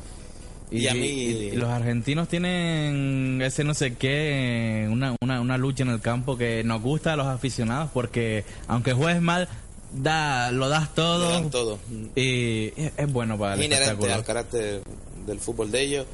Y, 0.70 0.88
a 0.88 0.94
mí... 0.94 1.06
y 1.06 1.50
los 1.52 1.68
argentinos 1.68 2.28
tienen 2.28 3.40
ese 3.40 3.62
no 3.62 3.72
sé 3.72 3.94
qué, 3.94 4.88
una, 4.90 5.14
una, 5.20 5.40
una 5.40 5.56
lucha 5.58 5.84
en 5.84 5.90
el 5.90 6.00
campo 6.00 6.36
que 6.36 6.64
nos 6.64 6.82
gusta 6.82 7.12
a 7.12 7.16
los 7.16 7.26
aficionados 7.28 7.90
porque 7.94 8.44
aunque 8.66 8.92
juegues 8.92 9.22
mal, 9.22 9.48
da, 9.92 10.50
lo 10.50 10.68
das 10.68 10.94
todo. 10.94 11.30
dan 11.30 11.50
todo. 11.50 11.78
Y 12.16 12.72
es, 12.76 13.12
bueno 13.12 13.38
para 13.38 13.54
el 13.54 13.62
inherente 13.62 14.12
al 14.12 14.24
carácter 14.24 14.82
del 15.24 15.40
fútbol 15.40 15.70
de 15.70 15.82
ellos. 15.82 16.06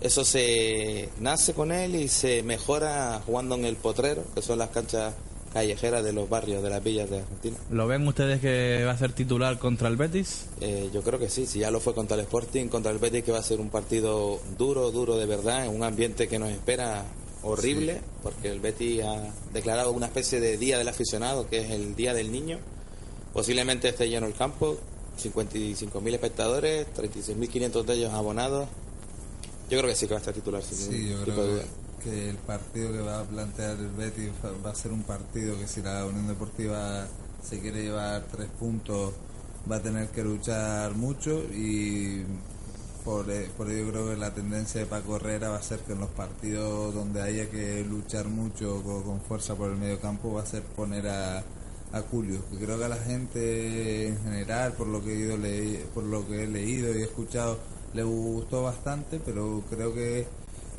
Eso 0.00 0.24
se 0.26 1.08
nace 1.20 1.54
con 1.54 1.72
él 1.72 1.94
y 1.96 2.08
se 2.08 2.42
mejora 2.42 3.22
jugando 3.24 3.54
en 3.54 3.64
el 3.64 3.76
potrero, 3.76 4.24
que 4.34 4.42
son 4.42 4.58
las 4.58 4.68
canchas 4.68 5.14
callejeras 5.56 6.04
de 6.04 6.12
los 6.12 6.28
barrios, 6.28 6.62
de 6.62 6.68
las 6.68 6.84
villas 6.84 7.08
de 7.08 7.20
Argentina. 7.20 7.56
¿Lo 7.70 7.86
ven 7.86 8.06
ustedes 8.06 8.42
que 8.42 8.84
va 8.84 8.90
a 8.92 8.98
ser 8.98 9.12
titular 9.14 9.58
contra 9.58 9.88
el 9.88 9.96
Betis? 9.96 10.48
Eh, 10.60 10.90
yo 10.92 11.00
creo 11.00 11.18
que 11.18 11.30
sí, 11.30 11.46
si 11.46 11.60
ya 11.60 11.70
lo 11.70 11.80
fue 11.80 11.94
contra 11.94 12.14
el 12.14 12.20
Sporting, 12.24 12.68
contra 12.68 12.92
el 12.92 12.98
Betis, 12.98 13.24
que 13.24 13.32
va 13.32 13.38
a 13.38 13.42
ser 13.42 13.58
un 13.60 13.70
partido 13.70 14.38
duro, 14.58 14.90
duro 14.90 15.16
de 15.16 15.24
verdad, 15.24 15.64
en 15.64 15.74
un 15.74 15.82
ambiente 15.82 16.28
que 16.28 16.38
nos 16.38 16.50
espera 16.50 17.04
horrible, 17.42 18.02
porque 18.22 18.50
el 18.50 18.60
Betis 18.60 19.02
ha 19.02 19.32
declarado 19.54 19.92
una 19.92 20.04
especie 20.06 20.40
de 20.40 20.58
día 20.58 20.76
del 20.76 20.88
aficionado, 20.88 21.48
que 21.48 21.60
es 21.60 21.70
el 21.70 21.96
día 21.96 22.12
del 22.12 22.30
niño. 22.30 22.58
Posiblemente 23.32 23.88
esté 23.88 24.10
lleno 24.10 24.26
el 24.26 24.34
campo, 24.34 24.76
55.000 25.22 26.12
espectadores, 26.14 26.86
36.500 26.94 27.82
de 27.84 27.94
ellos 27.94 28.12
abonados. 28.12 28.68
Yo 29.70 29.78
creo 29.78 29.88
que 29.88 29.96
sí 29.96 30.06
que 30.06 30.12
va 30.12 30.18
a 30.18 30.20
estar 30.20 30.34
titular 30.34 30.62
sin 30.62 30.76
Sí, 30.76 30.90
ningún 30.90 31.08
yo 31.20 31.24
tipo 31.24 31.30
de 31.30 31.34
creo 31.34 31.52
duda. 31.54 31.62
que, 31.62 31.85
que 32.02 32.30
el 32.30 32.36
partido 32.36 32.92
que 32.92 33.00
va 33.00 33.20
a 33.20 33.24
plantear 33.24 33.76
el 33.78 33.88
Betis 33.90 34.30
va- 34.64 34.70
a 34.70 34.74
ser 34.74 34.92
un 34.92 35.02
partido 35.02 35.58
que 35.58 35.66
si 35.66 35.82
la 35.82 36.04
Unión 36.06 36.26
Deportiva 36.28 37.06
se 37.42 37.60
quiere 37.60 37.82
llevar 37.84 38.24
tres 38.30 38.48
puntos 38.58 39.12
va 39.70 39.76
a 39.76 39.82
tener 39.82 40.08
que 40.08 40.22
luchar 40.22 40.94
mucho 40.94 41.42
y 41.52 42.22
por, 43.04 43.30
e- 43.30 43.48
por 43.56 43.70
ello 43.70 43.90
creo 43.90 44.08
que 44.10 44.16
la 44.16 44.32
tendencia 44.34 44.80
de 44.80 44.86
Paco 44.86 45.16
Herrera 45.16 45.48
va 45.50 45.56
a 45.56 45.62
ser 45.62 45.78
que 45.80 45.92
en 45.92 46.00
los 46.00 46.10
partidos 46.10 46.94
donde 46.94 47.22
haya 47.22 47.48
que 47.50 47.84
luchar 47.84 48.26
mucho 48.28 48.82
con, 48.82 49.02
con 49.02 49.20
fuerza 49.20 49.54
por 49.54 49.70
el 49.70 49.76
medio 49.76 50.00
campo 50.00 50.32
va 50.32 50.42
a 50.42 50.46
ser 50.46 50.62
poner 50.62 51.08
a, 51.08 51.38
a 51.38 52.00
Julio. 52.10 52.40
Creo 52.60 52.78
que 52.78 52.84
a 52.84 52.88
la 52.88 52.96
gente 52.96 54.08
en 54.08 54.18
general 54.24 54.72
por 54.72 54.88
lo 54.88 55.02
que 55.04 55.12
he 55.12 55.18
ido 55.18 55.36
por 55.94 56.04
lo 56.04 56.26
que 56.26 56.44
he 56.44 56.46
leído 56.46 56.92
y 56.92 56.98
he 56.98 57.04
escuchado 57.04 57.58
le 57.94 58.02
gustó 58.02 58.62
bastante 58.64 59.20
pero 59.24 59.62
creo 59.70 59.94
que 59.94 60.26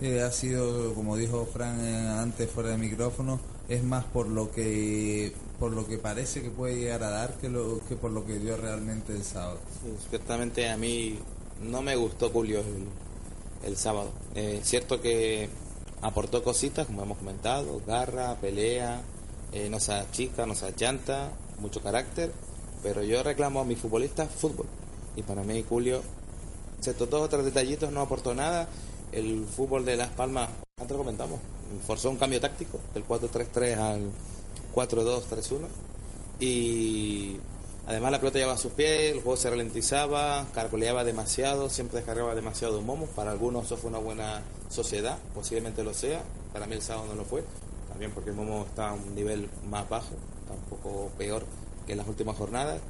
eh, 0.01 0.21
ha 0.21 0.31
sido 0.31 0.93
como 0.93 1.17
dijo 1.17 1.47
Fran 1.51 1.79
eh, 1.83 2.07
antes 2.19 2.49
fuera 2.49 2.69
de 2.69 2.77
micrófono 2.77 3.39
es 3.67 3.83
más 3.83 4.05
por 4.05 4.27
lo 4.27 4.51
que 4.51 5.33
por 5.60 5.71
lo 5.71 5.88
que 5.88 5.97
parece 5.97 6.41
que 6.41 6.49
puede 6.49 6.75
llegar 6.75 7.03
a 7.03 7.10
dar 7.10 7.33
que 7.38 7.49
lo 7.49 7.79
que 7.88 7.95
por 7.95 8.12
lo 8.12 8.25
que 8.25 8.39
dio 8.39 8.57
realmente 8.57 9.13
el 9.13 9.23
sábado 9.23 9.60
Sí, 9.83 9.89
ciertamente 10.10 10.69
a 10.69 10.77
mí 10.77 11.17
no 11.62 11.81
me 11.81 11.95
gustó 11.95 12.29
Julio 12.29 12.60
el, 12.60 12.88
el 13.63 13.77
sábado. 13.77 14.12
Eh, 14.36 14.62
cierto 14.63 15.01
que 15.01 15.49
aportó 16.01 16.43
cositas, 16.43 16.88
como 16.88 17.03
hemos 17.03 17.17
comentado, 17.17 17.81
garra, 17.86 18.36
pelea, 18.36 19.01
eh, 19.51 19.69
no 19.69 19.79
se 19.79 19.93
chica, 20.12 20.45
no 20.45 20.55
se 20.55 20.71
llanta, 20.73 21.31
mucho 21.60 21.81
carácter, 21.81 22.31
pero 22.83 23.03
yo 23.03 23.23
reclamo 23.23 23.60
a 23.60 23.65
mis 23.65 23.79
futbolistas 23.79 24.29
fútbol. 24.29 24.67
Y 25.15 25.23
para 25.23 25.43
mí 25.43 25.63
Julio, 25.67 26.01
excepto 26.77 27.07
dos 27.07 27.23
otros 27.23 27.45
detallitos, 27.45 27.91
no 27.91 28.01
aportó 28.01 28.36
nada. 28.36 28.67
El 29.12 29.46
fútbol 29.46 29.86
de 29.86 29.96
Las 29.96 30.10
Palmas, 30.10 30.50
antes 30.78 30.91
lo 30.91 31.04
comentamos, 31.04 31.39
forzó 31.86 32.10
un 32.10 32.17
cambio 32.17 32.41
táctico 32.41 32.80
del 32.93 33.06
4-3-3 33.06 33.78
al 33.78 34.12
4-2-3-1 34.76 35.67
y 36.39 37.38
además 37.88 38.12
la 38.12 38.20
pelota 38.20 38.38
llevaba 38.38 38.56
a 38.56 38.62
sus 38.62 38.74
pies, 38.74 39.13
el 39.13 39.22
juego 39.22 39.38
se 39.38 39.50
ralentizaba, 39.50 40.46
caracoleaba 40.54 41.04
demasiado, 41.04 41.70
siempre 41.70 41.98
descargaba 41.98 42.36
demasiado 42.36 42.82
momo. 42.82 43.08
Para 43.08 43.32
algunos 43.32 43.65
eso 43.65 43.78
fue 43.78 43.89
una 43.89 44.00
buena 44.00 44.41
sociedad, 44.70 45.17
posiblemente 45.34 45.84
lo 45.84 45.93
sea. 45.93 46.22
Para 46.54 46.67
mí 46.67 46.76
el 46.76 46.82
sábado 46.82 47.08
no 47.08 47.15
lo 47.15 47.26
fue, 47.26 47.43
también 47.89 48.12
porque 48.12 48.30
el 48.30 48.36
momo 48.36 48.65
está 48.67 48.89
a 48.89 48.93
un 48.93 49.15
nivel 49.15 49.50
más 49.70 49.88
bajo. 49.89 50.13
está 50.41 50.54
un 50.54 50.70
poco 50.70 51.10
peor 51.17 51.43
que 51.86 51.93
en 51.93 51.98
las 51.98 52.08
últimas 52.08 52.36
jornadas. 52.36 52.82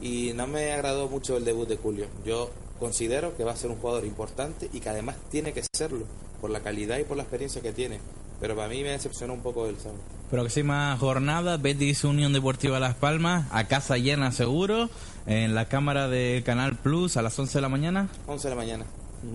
Y 0.00 0.32
no 0.34 0.46
me 0.46 0.72
agradó 0.72 1.08
mucho 1.08 1.36
el 1.36 1.44
debut 1.44 1.68
de 1.68 1.76
Julio. 1.76 2.06
Yo 2.24 2.50
considero 2.78 3.36
que 3.36 3.44
va 3.44 3.52
a 3.52 3.56
ser 3.56 3.70
un 3.70 3.76
jugador 3.76 4.04
importante 4.04 4.68
y 4.72 4.80
que 4.80 4.88
además 4.88 5.16
tiene 5.30 5.52
que 5.52 5.62
serlo, 5.72 6.04
por 6.40 6.50
la 6.50 6.60
calidad 6.60 6.98
y 6.98 7.04
por 7.04 7.16
la 7.16 7.22
experiencia 7.22 7.62
que 7.62 7.72
tiene. 7.72 7.98
Pero 8.40 8.54
para 8.54 8.68
mí 8.68 8.82
me 8.82 8.90
decepcionó 8.90 9.32
un 9.32 9.40
poco 9.40 9.66
el 9.66 9.78
sábado. 9.78 10.00
Próxima 10.30 10.96
jornada, 10.98 11.56
Betis 11.56 12.04
Unión 12.04 12.32
Deportiva 12.32 12.80
Las 12.80 12.94
Palmas, 12.94 13.46
a 13.50 13.64
casa 13.68 13.96
llena 13.96 14.32
seguro, 14.32 14.90
en 15.26 15.54
la 15.54 15.68
cámara 15.68 16.08
de 16.08 16.42
Canal 16.44 16.76
Plus 16.76 17.16
a 17.16 17.22
las 17.22 17.38
11 17.38 17.58
de 17.58 17.62
la 17.62 17.68
mañana. 17.68 18.08
11 18.26 18.48
de 18.48 18.54
la 18.54 18.60
mañana. 18.60 18.86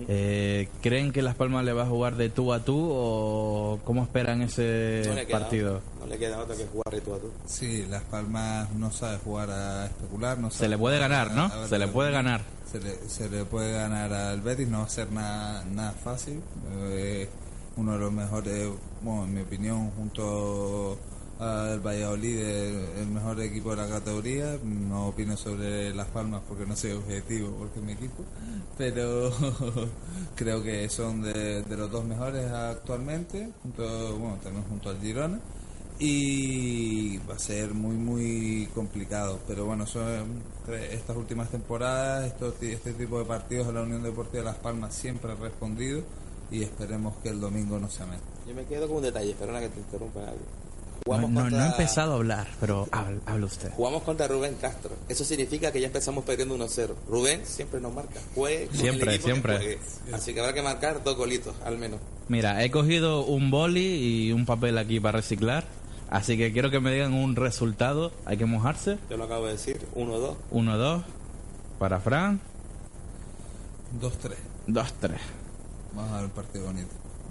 Eh, 0.08 0.68
¿Creen 0.80 1.12
que 1.12 1.22
Las 1.22 1.34
Palmas 1.34 1.64
le 1.64 1.72
va 1.72 1.82
a 1.82 1.86
jugar 1.86 2.16
de 2.16 2.28
tú 2.30 2.52
a 2.52 2.64
tú 2.64 2.88
o 2.92 3.78
cómo 3.84 4.02
esperan 4.02 4.42
ese 4.42 5.02
No 5.06 5.14
le 5.14 5.26
queda 5.26 5.38
partido? 5.40 5.80
no 6.00 6.06
le 6.06 6.18
queda 6.18 6.38
otra 6.40 6.56
que 6.56 6.64
jugar 6.66 6.94
de 6.94 7.00
tú 7.00 7.14
a 7.14 7.18
tú. 7.18 7.30
Sí, 7.46 7.84
Las 7.90 8.02
Palmas 8.04 8.70
no 8.74 8.90
sabe 8.90 9.18
jugar 9.18 9.50
a 9.50 9.86
especular. 9.86 10.38
No 10.38 10.50
Se 10.50 10.68
le 10.68 10.78
puede 10.78 10.98
ganar, 10.98 11.28
a- 11.30 11.34
¿no? 11.34 11.44
a 11.44 11.68
Se 11.68 11.78
le 11.78 11.88
puede 11.88 12.10
ganar. 12.10 12.40
Se 12.70 12.80
le, 12.80 12.96
se 13.08 13.28
le 13.28 13.44
puede 13.44 13.72
ganar 13.72 14.12
al 14.12 14.40
Betis, 14.40 14.66
no 14.68 14.78
va 14.78 14.84
a 14.84 14.88
ser 14.88 15.12
nada, 15.12 15.64
nada 15.64 15.92
fácil. 15.92 16.40
Eh, 16.90 17.28
uno 17.76 17.92
de 17.92 17.98
los 17.98 18.12
mejores, 18.12 18.68
bueno, 19.02 19.24
en 19.24 19.34
mi 19.34 19.40
opinión, 19.42 19.90
junto 19.90 20.96
al 21.38 21.80
Valladolid, 21.80 22.38
el, 22.38 23.06
mejor 23.08 23.40
equipo 23.40 23.70
de 23.70 23.76
la 23.76 23.88
categoría. 23.88 24.58
No 24.64 25.08
opino 25.08 25.36
sobre 25.36 25.94
Las 25.94 26.08
Palmas 26.08 26.42
porque 26.48 26.66
no 26.66 26.76
soy 26.76 26.92
objetivo, 26.92 27.50
porque 27.58 27.78
es 27.78 27.84
mi 27.84 27.92
equipo. 27.92 28.24
Pero 28.78 29.32
creo 30.36 30.62
que 30.62 30.88
son 30.88 31.22
de, 31.22 31.62
de 31.62 31.76
los 31.76 31.90
dos 31.90 32.04
mejores 32.04 32.50
actualmente, 32.50 33.50
junto, 33.62 34.16
bueno, 34.18 34.38
también 34.42 34.64
junto 34.64 34.90
al 34.90 35.00
Girona 35.00 35.40
y 36.04 37.18
va 37.18 37.34
a 37.34 37.38
ser 37.38 37.74
muy 37.74 37.94
muy 37.94 38.68
complicado 38.74 39.38
pero 39.46 39.66
bueno 39.66 39.86
son 39.86 40.42
estas 40.90 41.16
últimas 41.16 41.50
temporadas 41.50 42.26
estos, 42.26 42.54
este 42.60 42.92
tipo 42.92 43.20
de 43.20 43.24
partidos 43.24 43.68
de 43.68 43.72
la 43.74 43.82
Unión 43.82 44.02
Deportiva 44.02 44.42
Las 44.42 44.56
Palmas 44.56 44.94
siempre 44.94 45.30
ha 45.30 45.34
respondido 45.36 46.02
y 46.50 46.62
esperemos 46.62 47.14
que 47.22 47.28
el 47.28 47.40
domingo 47.40 47.78
no 47.78 47.88
se 47.88 48.04
meta 48.04 48.22
Yo 48.46 48.54
me 48.54 48.64
quedo 48.64 48.88
con 48.88 48.96
un 48.96 49.02
detalle, 49.04 49.34
perdona 49.34 49.60
que 49.60 49.68
te 49.68 49.80
interrumpa. 49.80 50.20
Gaby. 50.20 50.61
No, 51.04 51.14
Jugamos 51.16 51.30
no, 51.32 51.40
contra- 51.42 51.58
no 51.58 51.64
he 51.64 51.68
empezado 51.68 52.12
a 52.12 52.14
hablar, 52.16 52.46
pero 52.60 52.88
habla, 52.92 53.20
habla 53.26 53.46
usted. 53.46 53.72
Jugamos 53.72 54.02
contra 54.04 54.28
Rubén 54.28 54.54
Castro. 54.60 54.92
Eso 55.08 55.24
significa 55.24 55.72
que 55.72 55.80
ya 55.80 55.88
empezamos 55.88 56.24
perdiendo 56.24 56.54
1-0. 56.56 56.94
Rubén 57.08 57.44
siempre 57.44 57.80
nos 57.80 57.92
marca. 57.92 58.20
Juegue 58.34 58.68
Siempre, 58.72 59.18
que 59.18 59.22
siempre. 59.24 59.56
juegue. 59.56 59.78
Así 60.12 60.32
que 60.32 60.40
habrá 60.40 60.52
que 60.52 60.62
marcar 60.62 61.02
dos 61.02 61.16
golitos, 61.16 61.54
al 61.64 61.76
menos. 61.76 61.98
Mira, 62.28 62.62
he 62.64 62.70
cogido 62.70 63.24
un 63.24 63.50
boli 63.50 64.26
y 64.28 64.32
un 64.32 64.46
papel 64.46 64.78
aquí 64.78 65.00
para 65.00 65.18
reciclar, 65.18 65.64
así 66.08 66.36
que 66.36 66.52
quiero 66.52 66.70
que 66.70 66.78
me 66.78 66.92
digan 66.92 67.12
un 67.14 67.34
resultado. 67.34 68.12
Hay 68.24 68.36
que 68.36 68.46
mojarse. 68.46 68.98
Yo 69.10 69.16
lo 69.16 69.24
acabo 69.24 69.46
de 69.46 69.52
decir. 69.52 69.80
1-2. 69.96 70.36
1-2 70.52 71.02
para 71.80 71.98
Fran, 72.00 72.40
2-3 74.00 74.36
2-3. 74.68 75.16
vamos 75.94 76.12
a 76.12 76.16
ver 76.16 76.24
un 76.26 76.30
partido 76.30 76.64
bonito 76.66 76.88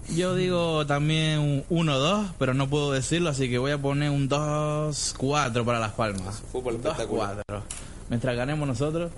Yo 0.09 0.35
digo 0.35 0.85
también 0.85 1.39
un 1.69 1.87
1-2, 1.87 2.33
pero 2.37 2.53
no 2.53 2.69
puedo 2.69 2.91
decirlo, 2.91 3.29
así 3.29 3.49
que 3.49 3.57
voy 3.57 3.71
a 3.71 3.77
poner 3.77 4.09
un 4.09 4.29
2-4 4.29 5.63
para 5.63 5.79
Las 5.79 5.93
Palmas. 5.93 6.41
Fútbol 6.51 6.75
espectacular. 6.75 7.43
2-4. 7.47 7.61
Mientras 8.11 8.35
ganemos 8.35 8.67
nosotros. 8.67 9.09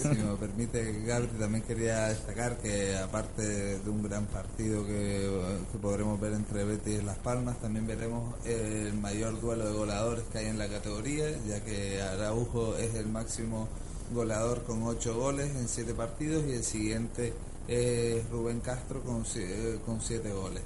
si 0.00 0.08
me 0.08 0.34
permite 0.36 1.02
Gabri 1.04 1.28
también 1.38 1.62
quería 1.62 2.06
destacar 2.06 2.56
que 2.56 2.96
aparte 2.96 3.42
de 3.42 3.90
un 3.90 4.02
gran 4.02 4.24
partido 4.24 4.86
que, 4.86 5.30
que 5.70 5.78
podremos 5.78 6.18
ver 6.18 6.32
entre 6.32 6.64
Betis 6.64 7.02
y 7.02 7.04
Las 7.04 7.18
Palmas 7.18 7.58
también 7.60 7.86
veremos 7.86 8.34
el 8.46 8.94
mayor 8.94 9.38
duelo 9.42 9.66
de 9.66 9.72
goleadores 9.72 10.24
que 10.32 10.38
hay 10.38 10.46
en 10.46 10.56
la 10.56 10.68
categoría 10.68 11.26
ya 11.46 11.60
que 11.60 12.00
Araujo 12.00 12.78
es 12.78 12.94
el 12.94 13.08
máximo 13.08 13.68
goleador 14.14 14.62
con 14.62 14.82
8 14.84 15.14
goles 15.14 15.54
en 15.56 15.68
7 15.68 15.92
partidos 15.92 16.44
y 16.48 16.52
el 16.52 16.64
siguiente 16.64 17.34
es 17.68 18.28
Rubén 18.30 18.60
Castro 18.60 19.00
con 19.02 19.24
7 19.24 19.80
con 19.84 20.00
siete 20.00 20.32
goles. 20.32 20.62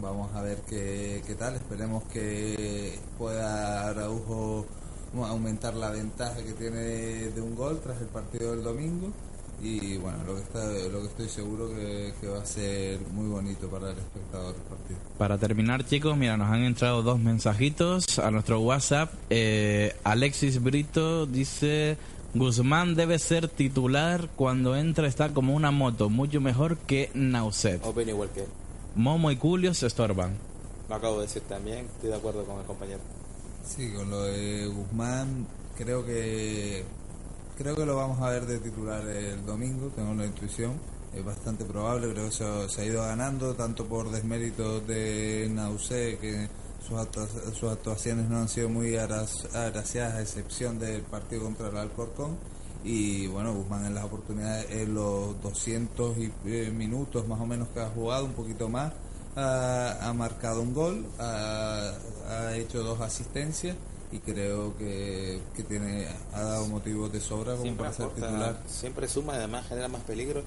Vamos 0.00 0.34
a 0.34 0.42
ver 0.42 0.58
qué, 0.68 1.22
tal. 1.38 1.54
Esperemos 1.54 2.04
que 2.04 2.98
pueda 3.18 3.88
Araujo 3.88 4.66
aumentar 5.24 5.74
la 5.74 5.90
ventaja 5.90 6.42
que 6.42 6.52
tiene 6.52 6.78
de 6.78 7.40
un 7.40 7.54
gol 7.54 7.80
tras 7.82 8.00
el 8.00 8.08
partido 8.08 8.50
del 8.50 8.62
domingo. 8.62 9.12
Y 9.62 9.96
bueno 9.96 10.18
lo 10.26 10.34
que 10.34 10.42
está 10.42 10.66
lo 10.92 11.00
que 11.00 11.06
estoy 11.06 11.28
seguro 11.30 11.70
que, 11.70 12.12
que 12.20 12.28
va 12.28 12.42
a 12.42 12.44
ser 12.44 13.00
muy 13.12 13.26
bonito 13.26 13.68
para 13.68 13.90
el 13.90 13.96
espectador 13.96 14.52
del 14.52 14.62
partido. 14.64 14.98
Para 15.16 15.38
terminar, 15.38 15.86
chicos, 15.86 16.14
mira, 16.14 16.36
nos 16.36 16.50
han 16.50 16.62
entrado 16.64 17.02
dos 17.02 17.18
mensajitos 17.18 18.18
a 18.18 18.30
nuestro 18.30 18.60
WhatsApp. 18.60 19.14
Eh, 19.30 19.96
Alexis 20.04 20.62
Brito 20.62 21.24
dice: 21.24 21.96
Guzmán 22.38 22.94
debe 22.94 23.18
ser 23.18 23.48
titular 23.48 24.28
cuando 24.36 24.76
entra, 24.76 25.06
está 25.06 25.32
como 25.32 25.54
una 25.54 25.70
moto, 25.70 26.10
mucho 26.10 26.40
mejor 26.40 26.76
que 26.76 27.10
Nauset. 27.14 27.84
Opino 27.84 28.10
igual 28.10 28.30
que 28.30 28.40
él. 28.40 28.48
Momo 28.94 29.30
y 29.30 29.36
Julio 29.36 29.74
se 29.74 29.86
estorban. 29.86 30.36
Lo 30.88 30.94
acabo 30.94 31.16
de 31.16 31.22
decir 31.22 31.42
también. 31.42 31.86
Estoy 31.86 32.10
de 32.10 32.16
acuerdo 32.16 32.44
con 32.44 32.58
el 32.60 32.64
compañero. 32.66 33.00
sí 33.66 33.92
con 33.92 34.10
lo 34.10 34.22
de 34.24 34.66
Guzmán 34.66 35.46
creo 35.76 36.04
que 36.06 36.84
creo 37.58 37.74
que 37.74 37.84
lo 37.84 37.96
vamos 37.96 38.20
a 38.22 38.30
ver 38.30 38.46
de 38.46 38.58
titular 38.58 39.06
el 39.08 39.44
domingo 39.44 39.88
tengo 39.94 40.14
la 40.14 40.24
intuición 40.26 40.74
es 41.14 41.24
bastante 41.24 41.64
probable 41.64 42.12
creo 42.12 42.26
que 42.26 42.32
se, 42.32 42.68
se 42.68 42.82
ha 42.82 42.84
ido 42.84 43.02
ganando 43.02 43.54
tanto 43.54 43.86
por 43.86 44.10
desméritos 44.10 44.86
de 44.86 45.48
Nausé 45.52 46.18
que 46.20 46.48
sus, 46.86 46.96
actua- 46.98 47.28
sus 47.54 47.70
actuaciones 47.70 48.28
no 48.28 48.38
han 48.38 48.48
sido 48.48 48.68
muy 48.68 48.96
agraciadas 48.96 50.14
a 50.14 50.20
excepción 50.22 50.78
del 50.78 51.02
partido 51.02 51.42
contra 51.42 51.68
el 51.68 51.76
Alcorcón 51.76 52.36
y 52.84 53.26
bueno 53.26 53.52
Guzmán 53.54 53.86
en 53.86 53.94
las 53.94 54.04
oportunidades 54.04 54.70
en 54.70 54.94
los 54.94 55.40
200 55.42 56.16
y, 56.18 56.32
eh, 56.46 56.70
minutos 56.70 57.26
más 57.26 57.40
o 57.40 57.46
menos 57.46 57.68
que 57.68 57.80
ha 57.80 57.88
jugado 57.88 58.24
un 58.26 58.32
poquito 58.32 58.68
más 58.68 58.92
ha, 59.34 60.08
ha 60.08 60.12
marcado 60.12 60.62
un 60.62 60.72
gol 60.72 61.06
ha, 61.18 61.92
ha 62.28 62.54
hecho 62.56 62.82
dos 62.82 63.00
asistencias 63.00 63.76
y 64.12 64.18
creo 64.20 64.76
que, 64.76 65.40
que 65.56 65.64
tiene 65.64 66.06
ha 66.32 66.40
dado 66.42 66.68
motivos 66.68 67.12
de 67.12 67.20
sobra 67.20 67.52
como 67.52 67.62
Siempre 67.64 67.84
para 67.84 67.96
ser 67.96 68.06
aporta, 68.06 68.26
titular 68.28 68.62
siempre 68.68 69.08
suma, 69.08 69.34
además 69.34 69.66
genera 69.66 69.88
más 69.88 70.02
peligro. 70.02 70.42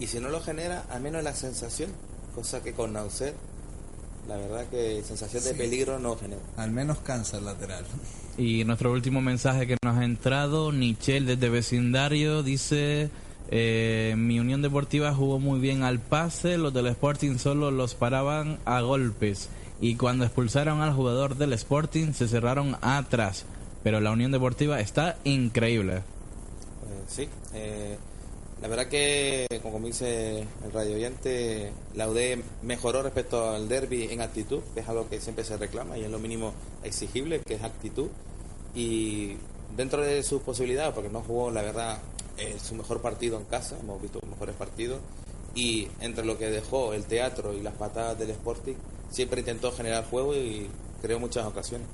Y 0.00 0.08
si 0.08 0.18
no 0.18 0.28
lo 0.30 0.40
genera, 0.40 0.84
al 0.90 1.00
menos 1.00 1.22
la 1.22 1.32
sensación. 1.32 1.92
Cosa 2.34 2.60
que 2.64 2.72
con 2.72 2.92
Nauset, 2.92 3.36
la 4.28 4.36
verdad 4.36 4.66
que 4.68 5.02
sensación 5.02 5.44
de 5.44 5.54
peligro 5.54 5.98
no 5.98 6.16
genera. 6.16 6.40
al 6.56 6.70
menos 6.70 6.98
cansa 6.98 7.38
el 7.38 7.44
lateral 7.44 7.84
Y 8.38 8.64
nuestro 8.64 8.92
último 8.92 9.20
mensaje 9.20 9.66
que 9.66 9.76
nos 9.84 9.96
ha 9.96 10.04
entrado, 10.04 10.72
Nichel 10.72 11.26
desde 11.26 11.48
vecindario, 11.48 12.42
dice, 12.42 13.10
eh, 13.50 14.14
mi 14.16 14.40
Unión 14.40 14.62
Deportiva 14.62 15.14
jugó 15.14 15.38
muy 15.38 15.60
bien 15.60 15.82
al 15.82 16.00
pase, 16.00 16.58
los 16.58 16.72
del 16.72 16.86
Sporting 16.88 17.38
solo 17.38 17.70
los 17.70 17.94
paraban 17.94 18.58
a 18.64 18.80
golpes 18.80 19.48
y 19.80 19.96
cuando 19.96 20.24
expulsaron 20.24 20.80
al 20.80 20.94
jugador 20.94 21.36
del 21.36 21.52
Sporting 21.52 22.12
se 22.12 22.28
cerraron 22.28 22.76
atrás, 22.80 23.44
pero 23.82 24.00
la 24.00 24.12
Unión 24.12 24.32
Deportiva 24.32 24.80
está 24.80 25.18
increíble. 25.24 25.96
Eh, 25.96 26.02
sí, 27.06 27.28
eh, 27.52 27.98
la 28.62 28.68
verdad 28.68 28.86
que, 28.86 29.46
como 29.62 29.78
dice 29.80 30.46
el 30.64 30.72
radio 30.72 30.96
oyente, 30.96 31.72
la 31.94 32.08
UD 32.08 32.38
mejoró 32.62 33.02
respecto 33.02 33.50
al 33.50 33.68
derby 33.68 34.08
en 34.10 34.20
actitud, 34.20 34.60
que 34.72 34.80
es 34.80 34.88
algo 34.88 35.08
que 35.08 35.20
siempre 35.20 35.44
se 35.44 35.56
reclama 35.56 35.98
y 35.98 36.04
es 36.04 36.10
lo 36.10 36.18
mínimo 36.18 36.54
exigible, 36.82 37.40
que 37.40 37.54
es 37.54 37.62
actitud. 37.62 38.08
Y 38.74 39.36
dentro 39.76 40.02
de 40.02 40.22
sus 40.22 40.42
posibilidades, 40.42 40.94
porque 40.94 41.10
no 41.10 41.20
jugó, 41.20 41.50
la 41.50 41.62
verdad, 41.62 41.98
eh, 42.38 42.56
su 42.62 42.74
mejor 42.74 43.00
partido 43.00 43.38
en 43.38 43.44
casa, 43.44 43.76
hemos 43.78 44.00
visto 44.00 44.20
mejores 44.28 44.54
partidos, 44.54 45.00
y 45.54 45.88
entre 46.00 46.24
lo 46.24 46.38
que 46.38 46.50
dejó 46.50 46.94
el 46.94 47.04
teatro 47.04 47.52
y 47.52 47.60
las 47.60 47.74
patadas 47.74 48.18
del 48.18 48.30
Sporting, 48.30 48.74
siempre 49.10 49.40
intentó 49.40 49.72
generar 49.72 50.04
juego 50.04 50.34
y 50.34 50.68
creó 51.02 51.20
muchas 51.20 51.46
ocasiones. 51.46 51.86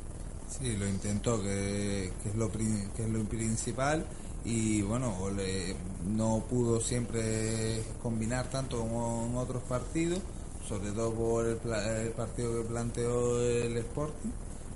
Sí, 0.48 0.76
lo 0.76 0.88
intentó, 0.88 1.42
que, 1.42 2.06
es, 2.06 2.34
lo, 2.36 2.50
que 2.50 3.02
es 3.02 3.08
lo 3.08 3.24
principal. 3.24 4.04
Y 4.44 4.82
bueno, 4.82 5.14
o 5.20 5.30
le- 5.30 5.74
no 6.08 6.42
pudo 6.48 6.80
siempre 6.80 7.82
combinar 8.02 8.48
tanto 8.50 8.78
como 8.78 9.26
en 9.30 9.36
otros 9.36 9.62
partidos, 9.64 10.20
sobre 10.66 10.90
todo 10.92 11.12
por 11.12 11.46
el, 11.46 11.58
el 12.06 12.10
partido 12.12 12.62
que 12.62 12.68
planteó 12.68 13.40
el 13.42 13.76
Sporting. 13.78 14.30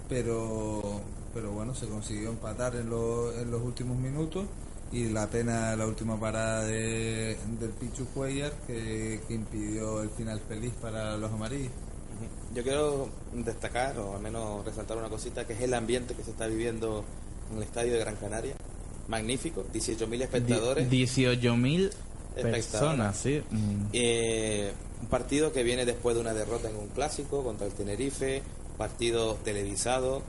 Pero, 0.08 1.00
pero 1.32 1.52
bueno, 1.52 1.74
se 1.74 1.86
consiguió 1.86 2.30
empatar 2.30 2.76
en, 2.76 2.90
lo- 2.90 3.32
en 3.32 3.50
los 3.50 3.62
últimos 3.62 3.96
minutos. 3.96 4.44
Y 4.92 5.08
la 5.08 5.26
pena 5.28 5.74
la 5.74 5.86
última 5.86 6.20
parada 6.20 6.62
de, 6.64 7.36
del 7.58 7.70
Pichu 7.70 8.04
Cuellar 8.14 8.52
que, 8.66 9.20
que 9.26 9.34
impidió 9.34 10.02
el 10.02 10.10
final 10.10 10.38
feliz 10.46 10.72
para 10.80 11.16
los 11.16 11.32
amarillos. 11.32 11.72
Yo 12.54 12.62
quiero 12.62 13.08
destacar, 13.32 13.98
o 13.98 14.14
al 14.14 14.22
menos 14.22 14.64
resaltar 14.64 14.96
una 14.98 15.08
cosita, 15.08 15.44
que 15.46 15.54
es 15.54 15.60
el 15.62 15.74
ambiente 15.74 16.14
que 16.14 16.22
se 16.22 16.30
está 16.30 16.46
viviendo 16.46 17.02
en 17.50 17.56
el 17.56 17.62
estadio 17.64 17.94
de 17.94 17.98
Gran 17.98 18.14
Canaria. 18.16 18.54
Magnífico, 19.08 19.64
18.000 19.72 20.22
espectadores. 20.22 20.90
18.000 20.90 21.90
Espectadores. 22.36 22.66
personas, 22.66 23.16
sí. 23.16 23.42
Mm. 23.50 23.86
Eh, 23.92 24.72
un 25.02 25.08
partido 25.08 25.52
que 25.52 25.62
viene 25.62 25.84
después 25.84 26.16
de 26.16 26.22
una 26.22 26.34
derrota 26.34 26.68
en 26.70 26.76
un 26.76 26.88
clásico 26.88 27.44
contra 27.44 27.66
el 27.66 27.72
Tenerife, 27.72 28.42
partido 28.76 29.34
televisado 29.44 30.22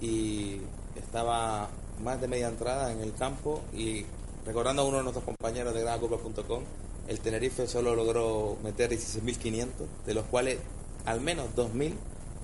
y 0.00 0.58
estaba 0.96 1.68
más 2.02 2.20
de 2.20 2.28
media 2.28 2.48
entrada 2.48 2.92
en 2.92 3.00
el 3.00 3.12
campo 3.14 3.62
y 3.74 4.04
recordando 4.46 4.82
a 4.82 4.84
uno 4.84 4.98
de 4.98 5.02
nuestros 5.04 5.24
compañeros 5.24 5.74
de 5.74 5.82
granacurva.com, 5.82 6.62
el 7.08 7.18
Tenerife 7.20 7.66
solo 7.66 7.94
logró 7.94 8.56
meter 8.62 8.90
16.500, 8.90 9.66
de 10.06 10.14
los 10.14 10.24
cuales 10.26 10.58
al 11.04 11.20
menos 11.20 11.48
2.000 11.56 11.92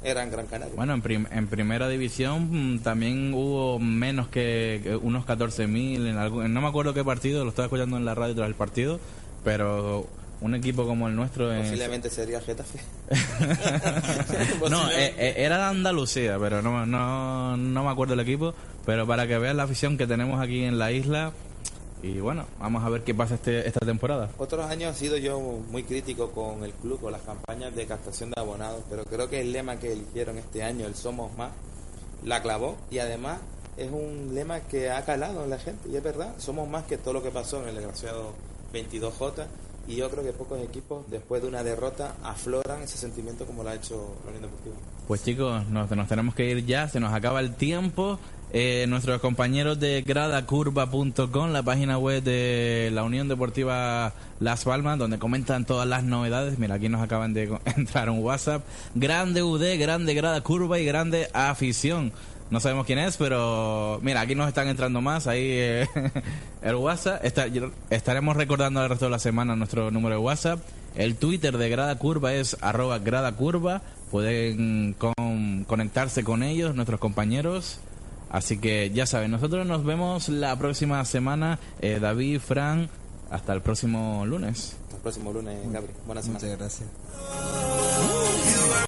eran 0.03 0.31
Gran 0.31 0.47
Canaria. 0.47 0.75
Bueno, 0.77 0.95
en, 0.95 1.03
prim- 1.03 1.27
en 1.31 1.47
primera 1.49 1.89
división 1.89 2.75
mm, 2.75 2.79
también 2.81 3.33
hubo 3.35 3.79
menos 3.79 4.29
que, 4.29 4.99
unos 5.03 5.27
14.000 5.27 6.07
en 6.09 6.17
algún, 6.17 6.53
no 6.53 6.61
me 6.61 6.69
acuerdo 6.69 6.95
qué 6.95 7.05
partido, 7.05 7.43
lo 7.45 7.51
estaba 7.51 7.67
escuchando 7.67 7.97
en 7.97 8.05
la 8.05 8.15
radio 8.15 8.35
tras 8.35 8.49
el 8.49 8.55
partido, 8.55 9.01
pero 9.45 10.07
un 10.41 10.55
equipo 10.55 10.87
como 10.87 11.09
el 11.09 11.17
nuestro 11.17 11.53
en- 11.53 11.63
Posiblemente 11.63 12.11
sería 12.11 12.41
Getafe. 12.41 12.79
no, 14.71 14.91
eh, 14.91 15.15
eh, 15.19 15.35
era 15.39 15.59
de 15.59 15.65
Andalucía, 15.65 16.39
pero 16.39 16.63
no, 16.63 16.87
no, 16.87 17.57
no 17.57 17.85
me 17.85 17.91
acuerdo 17.91 18.15
el 18.15 18.21
equipo, 18.21 18.55
pero 18.87 19.07
para 19.07 19.27
que 19.27 19.39
vean 19.39 19.57
la 19.57 19.65
afición 19.65 19.97
que 19.99 20.07
tenemos 20.07 20.41
aquí 20.41 20.63
en 20.65 20.79
la 20.79 20.93
isla 20.93 21.33
y 22.03 22.21
bueno, 22.21 22.47
vamos 22.61 22.85
a 22.85 22.89
ver 22.89 23.03
qué 23.03 23.15
pasa 23.15 23.35
este, 23.35 23.67
esta 23.67 23.85
temporada. 23.85 24.31
Otros 24.39 24.67
años 24.67 24.97
he 24.97 24.99
sido 24.99 25.17
yo 25.17 25.41
muy 25.41 25.83
crítico 25.83 26.31
con 26.31 26.65
el 26.65 26.73
club, 26.73 27.01
con 27.01 27.13
las 27.13 27.23
campañas 27.23 27.75
de 27.75 27.87
captación 27.87 28.31
de 28.31 28.41
abonados, 28.41 28.83
pero 28.89 29.05
creo 29.05 29.29
que 29.29 29.41
el 29.41 29.53
lema 29.53 29.77
que 29.77 29.93
eligieron 29.93 30.39
este 30.39 30.63
año, 30.63 30.87
el 30.87 30.95
Somos 30.95 31.37
Más, 31.37 31.51
la 32.25 32.43
clavó 32.43 32.77
y 32.91 32.99
además 32.99 33.41
es 33.77 33.91
un 33.91 34.35
lema 34.35 34.61
que 34.61 34.91
ha 34.91 35.05
calado 35.05 35.45
en 35.45 35.51
la 35.51 35.59
gente 35.59 35.89
y 35.89 35.97
es 35.97 36.03
verdad, 36.03 36.35
somos 36.39 36.69
más 36.69 36.85
que 36.85 36.99
todo 36.99 37.15
lo 37.15 37.23
que 37.23 37.31
pasó 37.31 37.63
en 37.63 37.69
el 37.69 37.75
desgraciado 37.77 38.35
22J 38.73 39.47
y 39.87 39.97
yo 39.97 40.11
creo 40.11 40.23
que 40.23 40.33
pocos 40.33 40.61
equipos 40.61 41.09
después 41.09 41.41
de 41.41 41.49
una 41.49 41.63
derrota 41.63 42.15
afloran 42.23 42.83
ese 42.83 42.99
sentimiento 42.99 43.47
como 43.47 43.63
lo 43.63 43.71
ha 43.71 43.75
hecho 43.75 44.17
la 44.25 44.31
Unión 44.31 44.43
Deportiva. 44.43 44.77
Pues 45.07 45.25
chicos, 45.25 45.67
nos, 45.69 45.91
nos 45.91 46.09
tenemos 46.09 46.35
que 46.35 46.51
ir 46.51 46.67
ya, 46.67 46.89
se 46.89 47.01
nos 47.01 47.15
acaba 47.15 47.41
el 47.41 47.55
tiempo. 47.55 48.19
Eh, 48.51 48.87
nuestros 48.89 49.21
compañeros 49.21 49.79
de 49.79 50.01
gradacurva.com, 50.03 51.51
la 51.53 51.63
página 51.63 51.99
web 51.99 52.23
de 52.23 52.91
la 52.95 53.03
Unión 53.05 53.29
Deportiva 53.29 54.15
Las 54.41 54.65
Palmas, 54.65 54.99
donde 54.99 55.19
comentan 55.19 55.65
todas 55.67 55.87
las 55.87 56.03
novedades. 56.05 56.59
Mira, 56.59 56.77
aquí 56.77 56.89
nos 56.89 57.03
acaban 57.03 57.35
de 57.35 57.59
entrar 57.77 58.09
un 58.11 58.21
WhatsApp. 58.21 58.65
Grande 58.95 59.43
UD, 59.43 59.79
grande 59.79 60.15
Grada 60.15 60.41
Curva 60.43 60.79
y 60.79 60.85
grande 60.87 61.29
afición. 61.35 62.13
No 62.51 62.61
sabemos 62.61 62.87
quién 62.87 62.99
es, 62.99 63.19
pero 63.19 63.99
mira, 64.03 64.23
aquí 64.23 64.35
nos 64.35 64.49
están 64.49 64.69
entrando 64.69 65.03
más. 65.03 65.27
Ahí 65.27 65.43
eh, 65.45 65.87
el 66.63 66.77
WhatsApp. 66.77 67.23
Está- 67.25 67.47
estaremos 67.91 68.35
recordando 68.37 68.83
el 68.83 68.89
resto 68.89 69.05
de 69.05 69.11
la 69.11 69.19
semana 69.19 69.57
nuestro 69.57 69.91
número 69.91 70.15
de 70.15 70.21
WhatsApp. 70.23 70.59
El 70.97 71.17
Twitter 71.17 71.59
de 71.59 71.69
Grada 71.69 71.99
Curva 71.99 72.33
es 72.33 72.57
arroba 72.63 72.99
Grada 72.99 73.33
Curva. 73.33 73.83
Pueden 74.11 74.95
con- 74.97 75.65
conectarse 75.67 76.25
con 76.25 76.43
ellos, 76.43 76.75
nuestros 76.75 76.99
compañeros. 76.99 77.81
Así 78.31 78.59
que 78.59 78.91
ya 78.91 79.07
saben, 79.07 79.31
nosotros 79.31 79.66
nos 79.66 79.85
vemos 79.85 80.29
la 80.29 80.57
próxima 80.57 81.05
semana. 81.05 81.59
Eh, 81.81 81.99
David, 82.01 82.41
Fran, 82.41 82.89
hasta 83.31 83.53
el 83.53 83.62
próximo 83.62 84.26
lunes. 84.26 84.76
Hasta 84.85 84.97
el 84.97 85.03
próximo 85.03 85.33
lunes, 85.33 85.61
Gabriel. 85.72 85.97
Buena 86.07 86.22
semana. 86.22 86.45
Muchas 86.45 86.59
gracias. 86.59 88.28